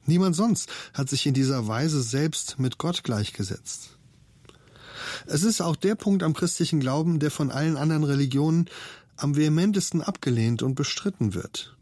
[0.04, 3.90] Niemand sonst hat sich in dieser Weise selbst mit Gott gleichgesetzt.
[5.26, 8.68] Es ist auch der Punkt am christlichen Glauben, der von allen anderen Religionen
[9.16, 11.76] am vehementesten abgelehnt und bestritten wird.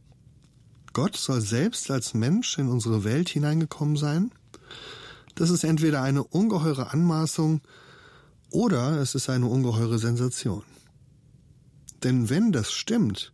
[0.92, 4.30] Gott soll selbst als Mensch in unsere Welt hineingekommen sein?
[5.34, 7.60] Das ist entweder eine ungeheure Anmaßung
[8.50, 10.62] oder es ist eine ungeheure Sensation.
[12.04, 13.32] Denn wenn das stimmt,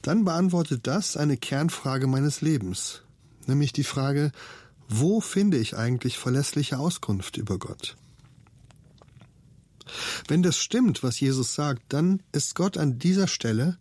[0.00, 3.02] dann beantwortet das eine Kernfrage meines Lebens,
[3.46, 4.32] nämlich die Frage,
[4.88, 7.96] wo finde ich eigentlich verlässliche Auskunft über Gott?
[10.28, 13.78] Wenn das stimmt, was Jesus sagt, dann ist Gott an dieser Stelle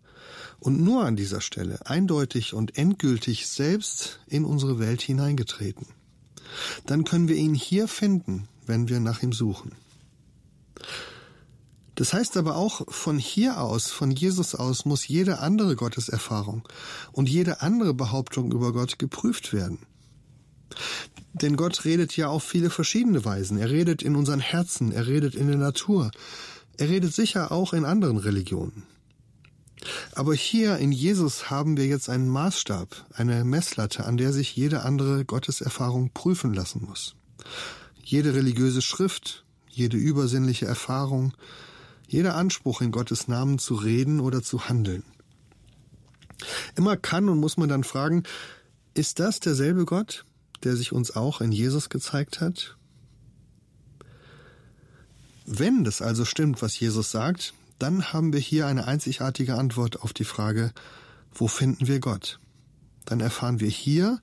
[0.60, 5.88] und nur an dieser Stelle eindeutig und endgültig selbst in unsere Welt hineingetreten.
[6.86, 9.71] Dann können wir ihn hier finden, wenn wir nach ihm suchen.
[11.95, 16.67] Das heißt aber auch, von hier aus, von Jesus aus, muss jede andere Gotteserfahrung
[17.12, 19.80] und jede andere Behauptung über Gott geprüft werden.
[21.34, 23.58] Denn Gott redet ja auf viele verschiedene Weisen.
[23.58, 26.12] Er redet in unseren Herzen, er redet in der Natur,
[26.78, 28.84] er redet sicher auch in anderen Religionen.
[30.13, 34.84] Aber hier in Jesus haben wir jetzt einen Maßstab, eine Messlatte, an der sich jede
[34.84, 37.15] andere Gotteserfahrung prüfen lassen muss.
[38.04, 41.34] Jede religiöse Schrift, jede übersinnliche Erfahrung,
[42.08, 45.04] jeder Anspruch in Gottes Namen zu reden oder zu handeln.
[46.76, 48.24] Immer kann und muss man dann fragen,
[48.94, 50.26] ist das derselbe Gott,
[50.63, 52.78] der sich uns auch in Jesus gezeigt hat?
[55.45, 60.13] Wenn das also stimmt, was Jesus sagt, dann haben wir hier eine einzigartige Antwort auf
[60.13, 60.71] die Frage,
[61.34, 62.39] wo finden wir Gott?
[63.06, 64.21] Dann erfahren wir hier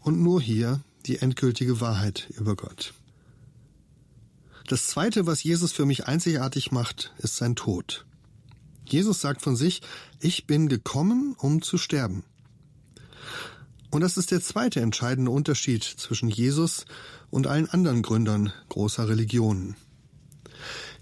[0.00, 2.94] und nur hier die endgültige Wahrheit über Gott.
[4.66, 8.06] Das Zweite, was Jesus für mich einzigartig macht, ist sein Tod.
[8.86, 9.82] Jesus sagt von sich,
[10.20, 12.24] ich bin gekommen, um zu sterben.
[13.94, 16.84] Und das ist der zweite entscheidende Unterschied zwischen Jesus
[17.30, 19.76] und allen anderen Gründern großer Religionen.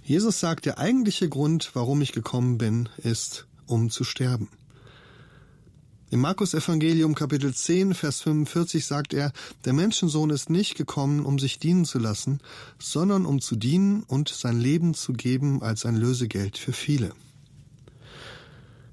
[0.02, 4.50] Jesus sagt, der eigentliche Grund, warum ich gekommen bin, ist, um zu sterben.
[6.10, 9.32] Im Markus Evangelium Kapitel 10, Vers 45 sagt er,
[9.64, 12.40] der Menschensohn ist nicht gekommen, um sich dienen zu lassen,
[12.78, 17.14] sondern um zu dienen und sein Leben zu geben als ein Lösegeld für viele.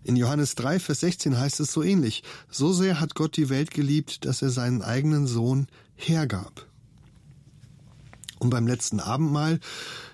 [0.10, 3.70] In Johannes 3, Vers 16 heißt es so ähnlich, so sehr hat Gott die Welt
[3.70, 6.66] geliebt, dass er seinen eigenen Sohn hergab.
[8.40, 9.60] Und beim letzten Abendmahl,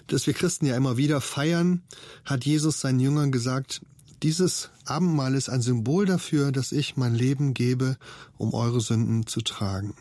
[0.08, 1.81] das wir Christen ja immer wieder feiern,
[2.25, 3.84] hat Jesus seinen Jüngern gesagt,
[4.21, 7.95] dieses Abendmahl ist ein Symbol dafür, dass ich mein Leben gebe,
[8.38, 9.95] um eure Sünden zu tragen.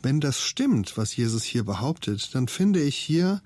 [0.00, 3.42] Wenn das stimmt, was Jesus hier behauptet, dann finde ich hier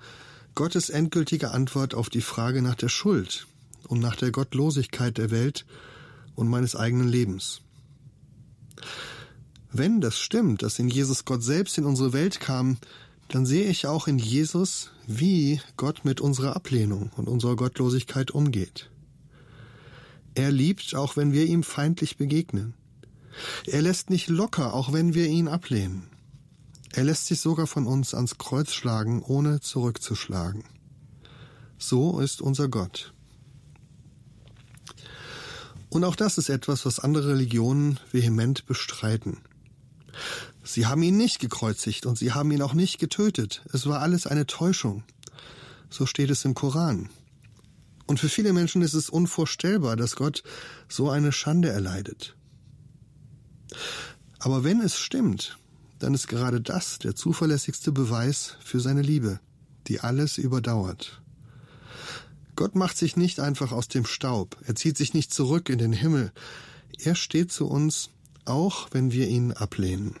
[0.53, 3.47] Gottes endgültige Antwort auf die Frage nach der Schuld,
[3.85, 5.65] und nach der Gottlosigkeit der Welt
[6.35, 7.61] und meines eigenen Lebens.
[9.71, 12.77] Wenn das stimmt, dass in Jesus Gott selbst in unsere Welt kam,
[13.27, 18.89] dann sehe ich auch in Jesus, wie Gott mit unserer Ablehnung und unserer Gottlosigkeit umgeht.
[20.35, 22.73] Er liebt, auch wenn wir ihm feindlich begegnen.
[23.65, 26.03] Er lässt nicht locker, auch wenn wir ihn ablehnen.
[26.93, 30.63] Er lässt sich sogar von uns ans Kreuz schlagen, ohne zurückzuschlagen.
[31.77, 33.13] So ist unser Gott.
[35.95, 39.37] Und auch das ist etwas, was andere Religionen vehement bestreiten.
[40.61, 43.63] Sie haben ihn nicht gekreuzigt und sie haben ihn auch nicht getötet.
[43.71, 45.05] Es war alles eine Täuschung.
[45.89, 47.07] So steht es im Koran.
[48.07, 50.43] Und für viele Menschen ist es unvorstellbar, dass Gott
[50.89, 52.35] so eine Schande erleidet.
[54.39, 55.57] Aber wenn es stimmt,
[55.99, 59.39] dann ist gerade das der zuverlässigste Beweis für seine Liebe,
[59.87, 61.21] die alles überdauert.
[62.55, 65.93] Gott macht sich nicht einfach aus dem Staub, er zieht sich nicht zurück in den
[65.93, 66.31] Himmel,
[66.97, 68.09] er steht zu uns,
[68.45, 70.15] auch wenn wir ihn ablehnen.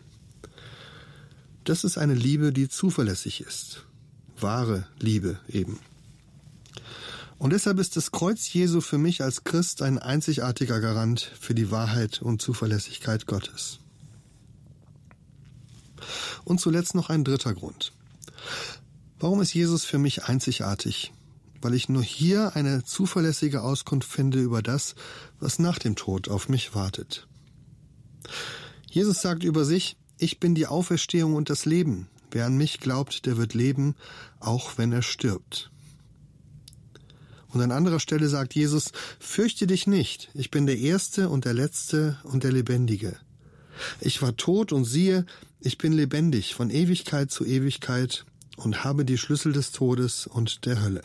[1.63, 3.85] Das ist eine Liebe, die zuverlässig ist,
[4.39, 5.79] wahre Liebe eben.
[7.37, 11.71] Und deshalb ist das Kreuz Jesu für mich als Christ ein einzigartiger Garant für die
[11.71, 13.79] Wahrheit und Zuverlässigkeit Gottes.
[16.43, 17.93] Und zuletzt noch ein dritter Grund.
[19.19, 21.11] Warum ist Jesus für mich einzigartig?
[21.65, 24.93] Weil ich nur hier eine zuverlässige Auskunft finde über das,
[25.39, 27.27] was nach dem Tod auf mich wartet.
[28.87, 32.07] Jesus sagt über sich, ich bin die Auferstehung und das Leben.
[32.29, 33.95] Wer an mich glaubt, der wird leben,
[34.39, 35.71] auch wenn er stirbt.
[37.47, 41.55] Und an anderer Stelle sagt Jesus, fürchte dich nicht, ich bin der Erste und der
[41.55, 43.17] Letzte und der Lebendige.
[44.01, 45.25] Ich war tot und siehe,
[45.59, 48.23] ich bin lebendig von Ewigkeit zu Ewigkeit
[48.55, 51.01] und habe die Schlüssel des Todes und der Hölle.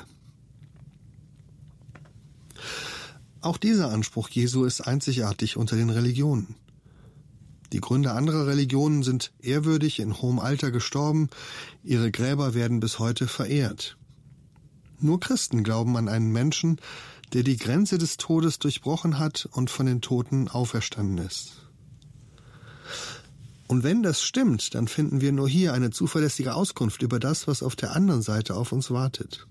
[3.41, 6.57] Auch dieser Anspruch Jesu ist einzigartig unter den Religionen.
[7.73, 11.31] Die Gründer anderer Religionen sind ehrwürdig in hohem Alter gestorben,
[11.83, 13.97] ihre Gräber werden bis heute verehrt.
[14.99, 16.81] Nur Christen glauben an einen Menschen,
[17.33, 21.53] der die Grenze des Todes durchbrochen hat und von den Toten auferstanden ist.
[23.69, 27.63] Und wenn das stimmt, dann finden wir nur hier eine zuverlässige Auskunft über das, was
[27.63, 29.47] auf der anderen Seite auf uns wartet.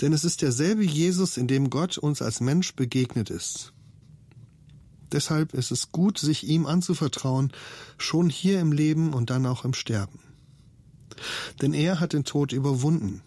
[0.00, 3.72] Denn es ist derselbe Jesus, in dem Gott uns als Mensch begegnet ist.
[5.12, 7.52] Deshalb ist es gut, sich ihm anzuvertrauen,
[7.98, 10.18] schon hier im Leben und dann auch im Sterben.
[11.62, 13.22] Denn er hat den Tod überwunden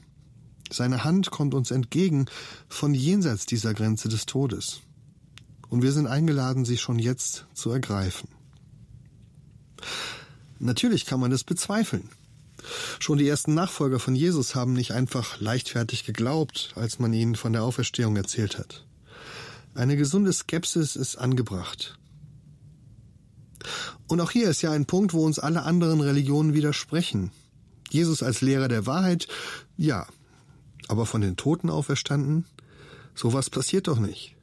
[0.72, 2.26] seine Hand kommt uns entgegen
[2.68, 4.82] von jenseits dieser Grenze des Todes.
[5.70, 8.30] Und wir sind eingeladen, sie schon jetzt zu ergreifen.
[10.60, 12.10] Natürlich kann man es bezweifeln.
[13.00, 17.54] Schon die ersten Nachfolger von Jesus haben nicht einfach leichtfertig geglaubt, als man ihnen von
[17.54, 18.86] der Auferstehung erzählt hat.
[19.76, 21.98] Eine gesunde Skepsis ist angebracht.
[24.08, 27.32] Und auch hier ist ja ein Punkt, wo uns alle anderen Religionen widersprechen.
[27.90, 29.28] Jesus als Lehrer der Wahrheit,
[29.78, 30.08] ja,
[30.88, 32.46] aber von den Toten auferstanden?
[33.16, 34.36] Sowas passiert doch nicht.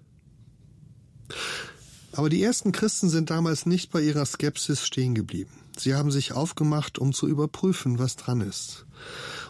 [2.12, 5.63] Aber die ersten Christen sind damals nicht bei ihrer Skepsis stehen geblieben.
[5.78, 8.86] Sie haben sich aufgemacht, um zu überprüfen, was dran ist.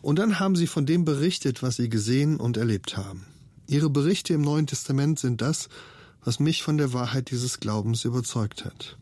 [0.03, 3.27] Und dann haben sie von dem berichtet, was sie gesehen und erlebt haben.
[3.66, 5.68] Ihre Berichte im Neuen Testament sind das,
[6.22, 8.99] was mich von der Wahrheit dieses Glaubens überzeugt hat.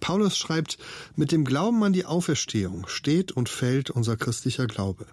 [0.00, 0.78] Paulus schreibt,
[1.16, 5.06] mit dem Glauben an die Auferstehung steht und fällt unser christlicher Glaube.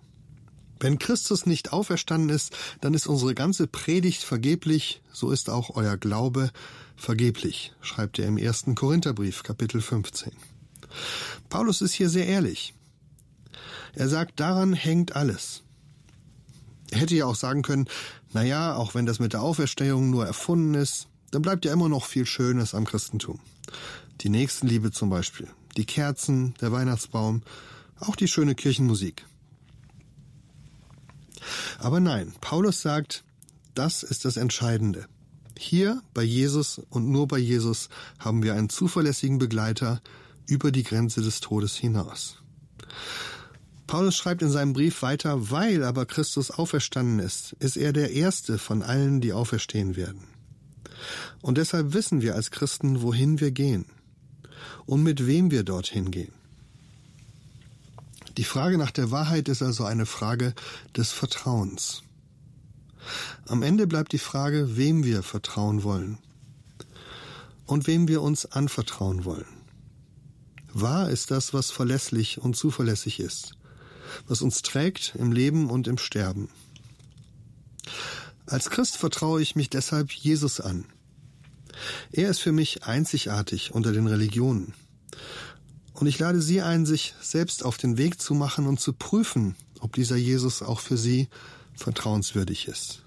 [0.82, 5.96] Wenn Christus nicht auferstanden ist, dann ist unsere ganze Predigt vergeblich, so ist auch euer
[5.96, 6.50] Glaube
[7.02, 10.32] vergeblich, schreibt er im ersten Korintherbrief, Kapitel 15.
[11.50, 12.74] Paulus ist hier sehr ehrlich.
[13.94, 15.64] Er sagt, daran hängt alles.
[16.92, 17.88] Er hätte ja auch sagen können,
[18.34, 21.90] na ja, auch wenn das mit der Auferstehung nur erfunden ist, dann bleibt ja immer
[21.90, 23.40] noch viel Schönes am Christentum.
[24.22, 25.48] Die Nächstenliebe zum Beispiel,
[25.78, 27.42] die Kerzen, der Weihnachtsbaum,
[28.00, 29.26] auch die schöne Kirchenmusik.
[31.80, 33.24] Aber nein, Paulus sagt,
[33.74, 35.08] das ist das Entscheidende.
[35.64, 40.02] Hier bei Jesus und nur bei Jesus haben wir einen zuverlässigen Begleiter
[40.48, 42.38] über die Grenze des Todes hinaus.
[43.86, 48.58] Paulus schreibt in seinem Brief weiter, weil aber Christus auferstanden ist, ist er der Erste
[48.58, 50.24] von allen, die auferstehen werden.
[51.44, 53.86] Und deshalb wissen wir als Christen, wohin wir gehen
[54.88, 56.34] und mit wem wir dorthin gehen.
[58.36, 60.56] Die Frage nach der Wahrheit ist also eine Frage
[60.98, 62.02] des Vertrauens.
[63.48, 66.18] Am Ende bleibt die Frage, wem wir vertrauen wollen
[67.66, 69.46] und wem wir uns anvertrauen wollen.
[70.74, 73.54] Wahr ist das, was verlässlich und zuverlässig ist,
[74.28, 76.50] was uns trägt im Leben und im Sterben.
[78.46, 80.86] Als Christ vertraue ich mich deshalb Jesus an.
[82.12, 84.74] Er ist für mich einzigartig unter den Religionen.
[85.94, 89.56] Und ich lade Sie ein, sich selbst auf den Weg zu machen und zu prüfen,
[89.80, 91.30] ob dieser Jesus auch für Sie
[91.82, 93.04] vertrauenswürdig ist.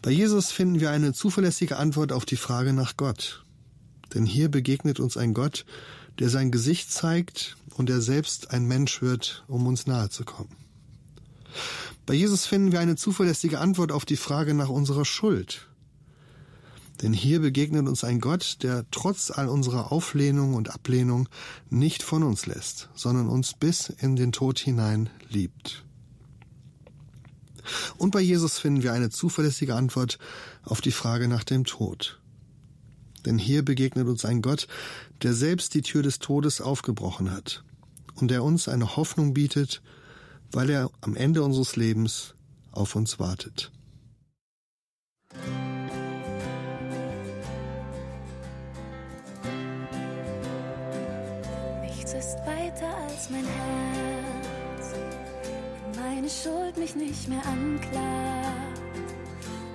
[0.00, 3.44] Bei Jesus finden wir eine zuverlässige Antwort auf die Frage nach Gott.
[4.14, 5.64] Denn hier begegnet uns ein Gott,
[6.18, 10.56] der sein Gesicht zeigt und der selbst ein Mensch wird, um uns nahe zu kommen.
[12.04, 15.68] Bei Jesus finden wir eine zuverlässige Antwort auf die Frage nach unserer Schuld.
[17.00, 21.28] Denn hier begegnet uns ein Gott, der trotz all unserer Auflehnung und Ablehnung
[21.70, 25.84] nicht von uns lässt, sondern uns bis in den Tod hinein liebt.
[27.98, 30.18] Und bei Jesus finden wir eine zuverlässige Antwort
[30.64, 32.20] auf die Frage nach dem Tod.
[33.24, 34.66] Denn hier begegnet uns ein Gott,
[35.22, 37.62] der selbst die Tür des Todes aufgebrochen hat
[38.14, 39.82] und der uns eine Hoffnung bietet,
[40.50, 42.34] weil er am Ende unseres Lebens
[42.72, 43.70] auf uns wartet.
[53.30, 54.01] mein Herz,
[56.14, 58.82] meine Schuld mich nicht mehr anklagt.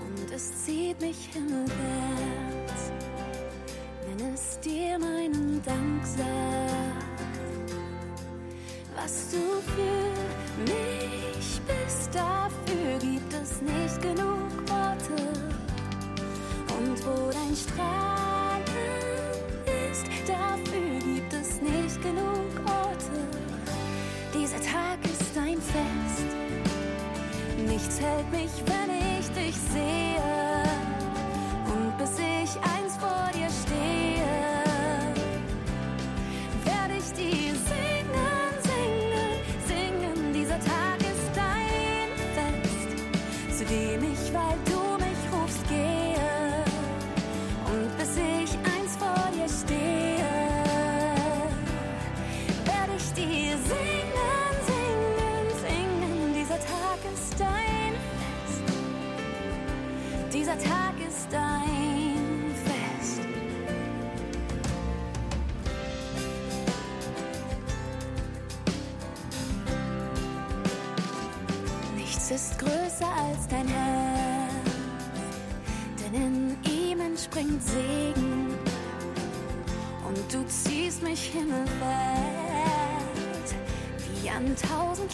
[0.05, 2.91] Und es zieht mich himmelwärts,
[4.05, 6.27] wenn es dir meinen Dank sagt,
[8.95, 11.76] was du für mich bist,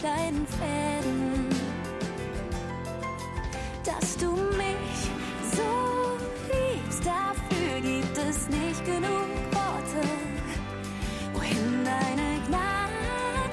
[0.03, 1.47] kleinen Fäden,
[3.85, 4.97] dass du mich
[5.55, 6.17] so
[6.51, 7.05] liebst.
[7.05, 10.05] Dafür gibt es nicht genug Worte,
[11.33, 13.47] wohin deine Gnade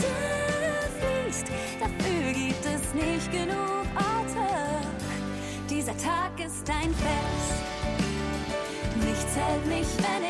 [0.98, 1.46] fließt.
[1.78, 4.48] Dafür gibt es nicht genug Orte.
[5.68, 7.62] Dieser Tag ist ein Fest.
[9.06, 10.29] Nichts hält mich, wenn ich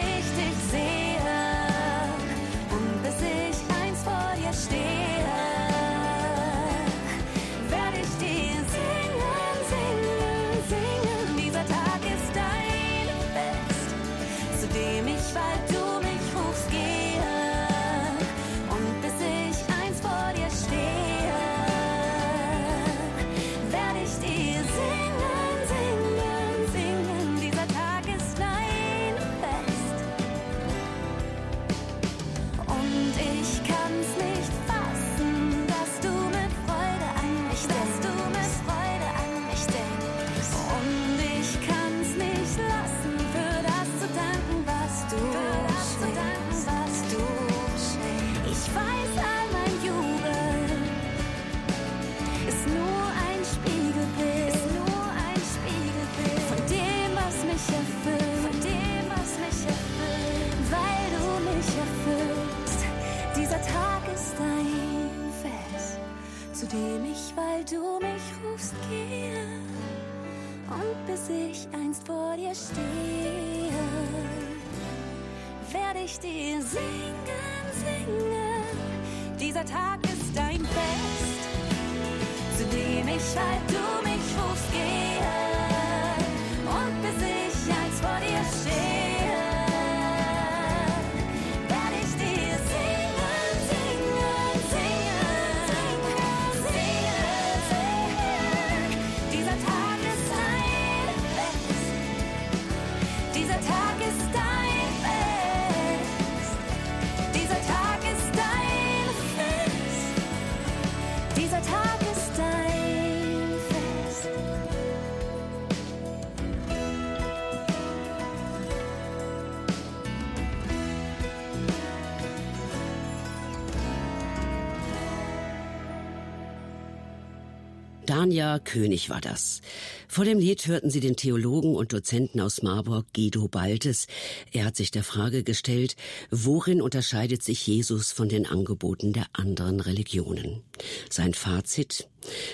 [128.31, 129.61] Danja König war das.
[130.07, 134.07] Vor dem Lied hörten Sie den Theologen und Dozenten aus Marburg Guido Baltes.
[134.53, 135.97] Er hat sich der Frage gestellt,
[136.31, 140.63] worin unterscheidet sich Jesus von den Angeboten der anderen Religionen?
[141.11, 142.07] Sein Fazit?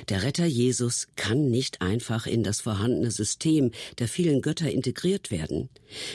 [0.09, 5.69] Der Retter Jesus kann nicht einfach in das vorhandene System der vielen Götter integriert werden.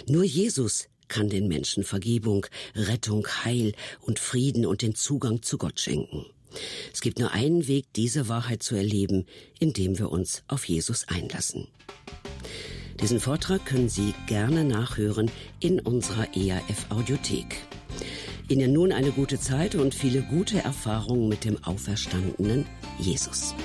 [0.08, 5.80] Nur Jesus kann den Menschen Vergebung, Rettung, Heil und Frieden und den Zugang zu Gott
[5.80, 6.26] schenken.
[6.94, 9.26] Es gibt nur einen Weg, diese Wahrheit zu erleben,
[9.60, 11.68] indem wir uns auf Jesus einlassen.
[13.02, 17.58] Diesen Vortrag können Sie gerne nachhören in unserer ERF Audiothek.
[18.48, 22.66] Ihnen nun eine gute Zeit und viele gute Erfahrungen mit dem auferstandenen
[23.00, 23.56] Jesus.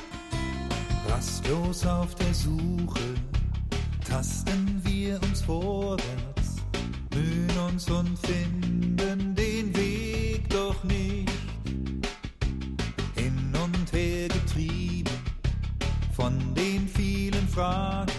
[1.09, 3.01] Rastlos auf der Suche
[4.09, 6.57] tasten wir uns vorwärts,
[7.15, 11.26] mühen uns und finden den Weg doch nicht.
[16.17, 18.11] Von den vielen Fragen,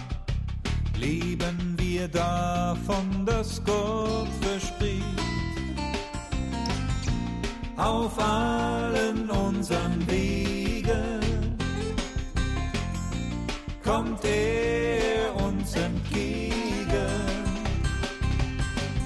[0.96, 5.02] leben wir davon, dass Gott verspricht.
[7.76, 11.56] Auf allen unseren Wegen
[13.82, 16.54] kommt er uns entgegen.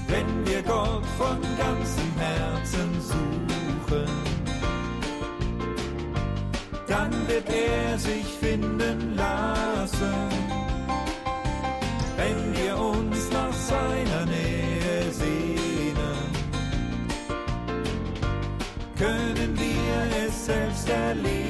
[0.07, 3.52] Wenn wir Gott von ganzem Herzen suchen,
[6.93, 10.13] dann wird er sich finden lassen.
[12.17, 16.27] Wenn wir uns nach seiner Nähe sehnen,
[18.97, 21.42] können wir es selbst erleben.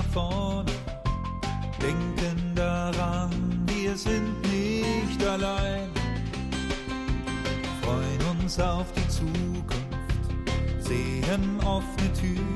[0.00, 0.72] nach vorne,
[1.82, 3.30] denken daran,
[3.66, 5.88] wir sind nicht allein.
[7.82, 9.74] Freuen uns auf die Zukunft,
[10.78, 12.49] sehen offene Türen.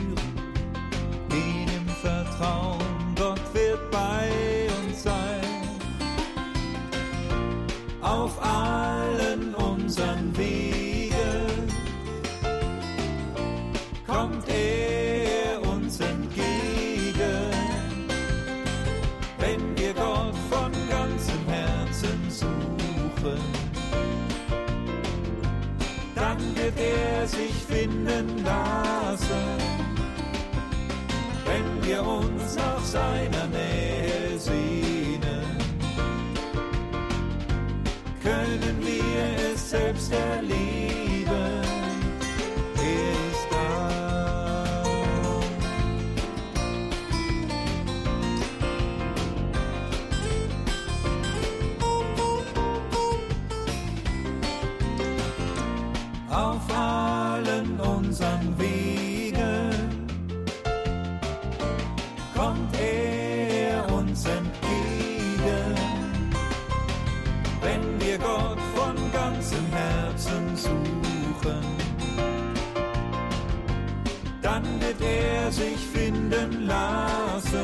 [77.34, 77.58] lassen,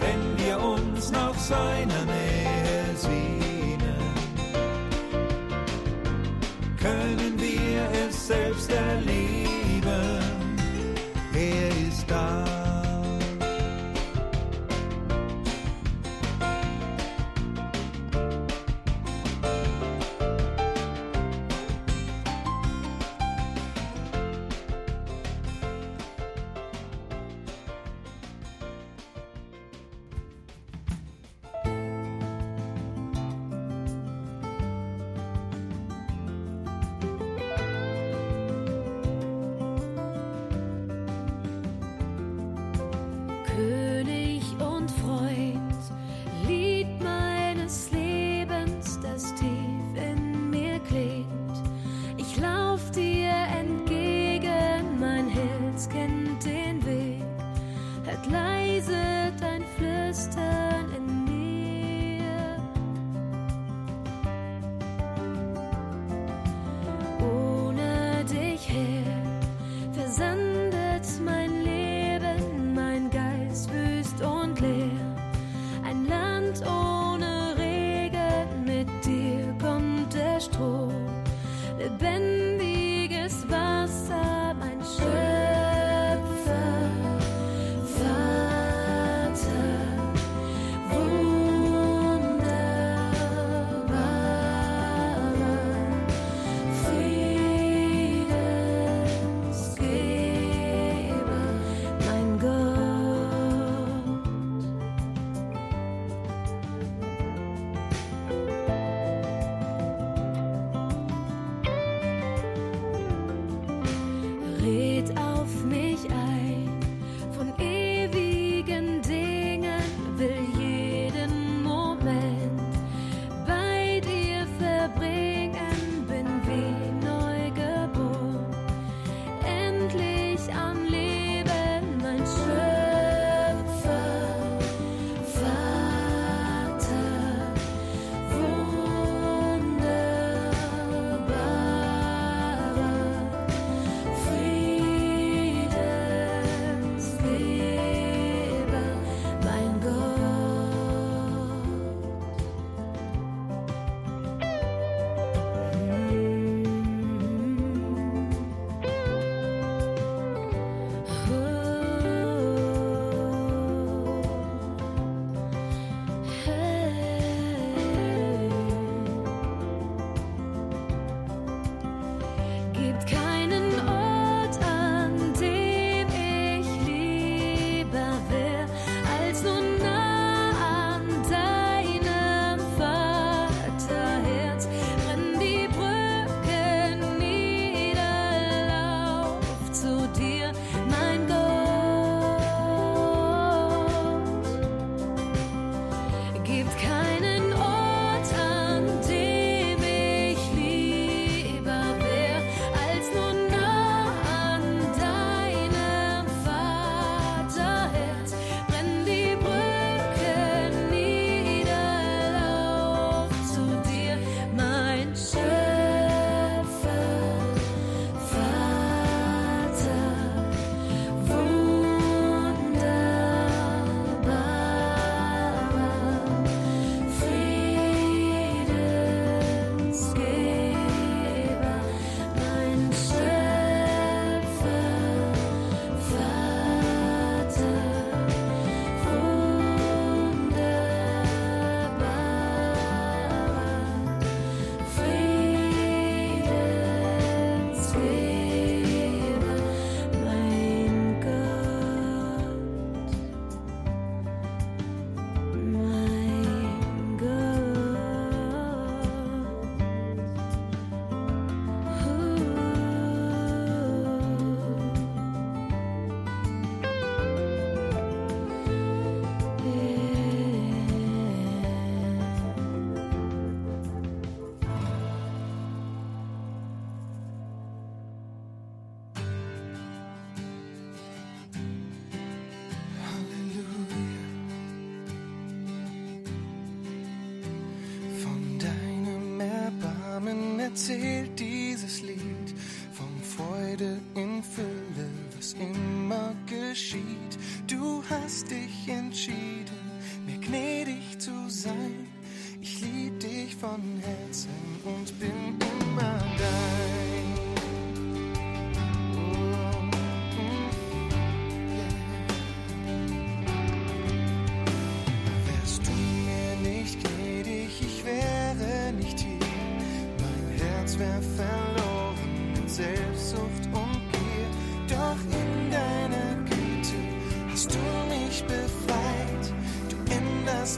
[0.00, 2.05] wenn wir uns nach seinen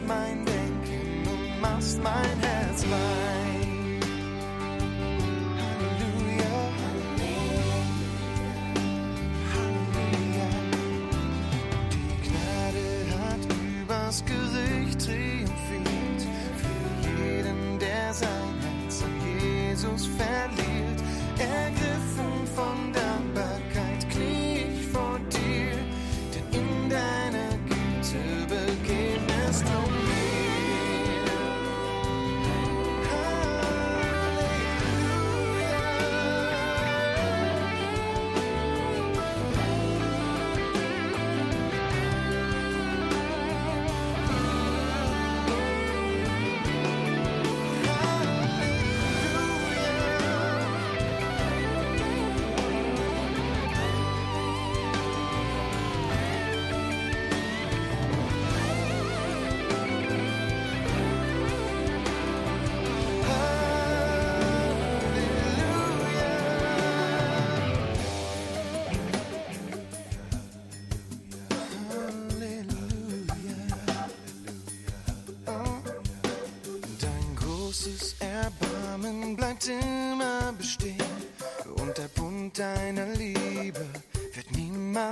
[0.08, 2.84] änderst mein Denken und machst mein Herz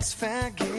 [0.07, 0.76] wird niemals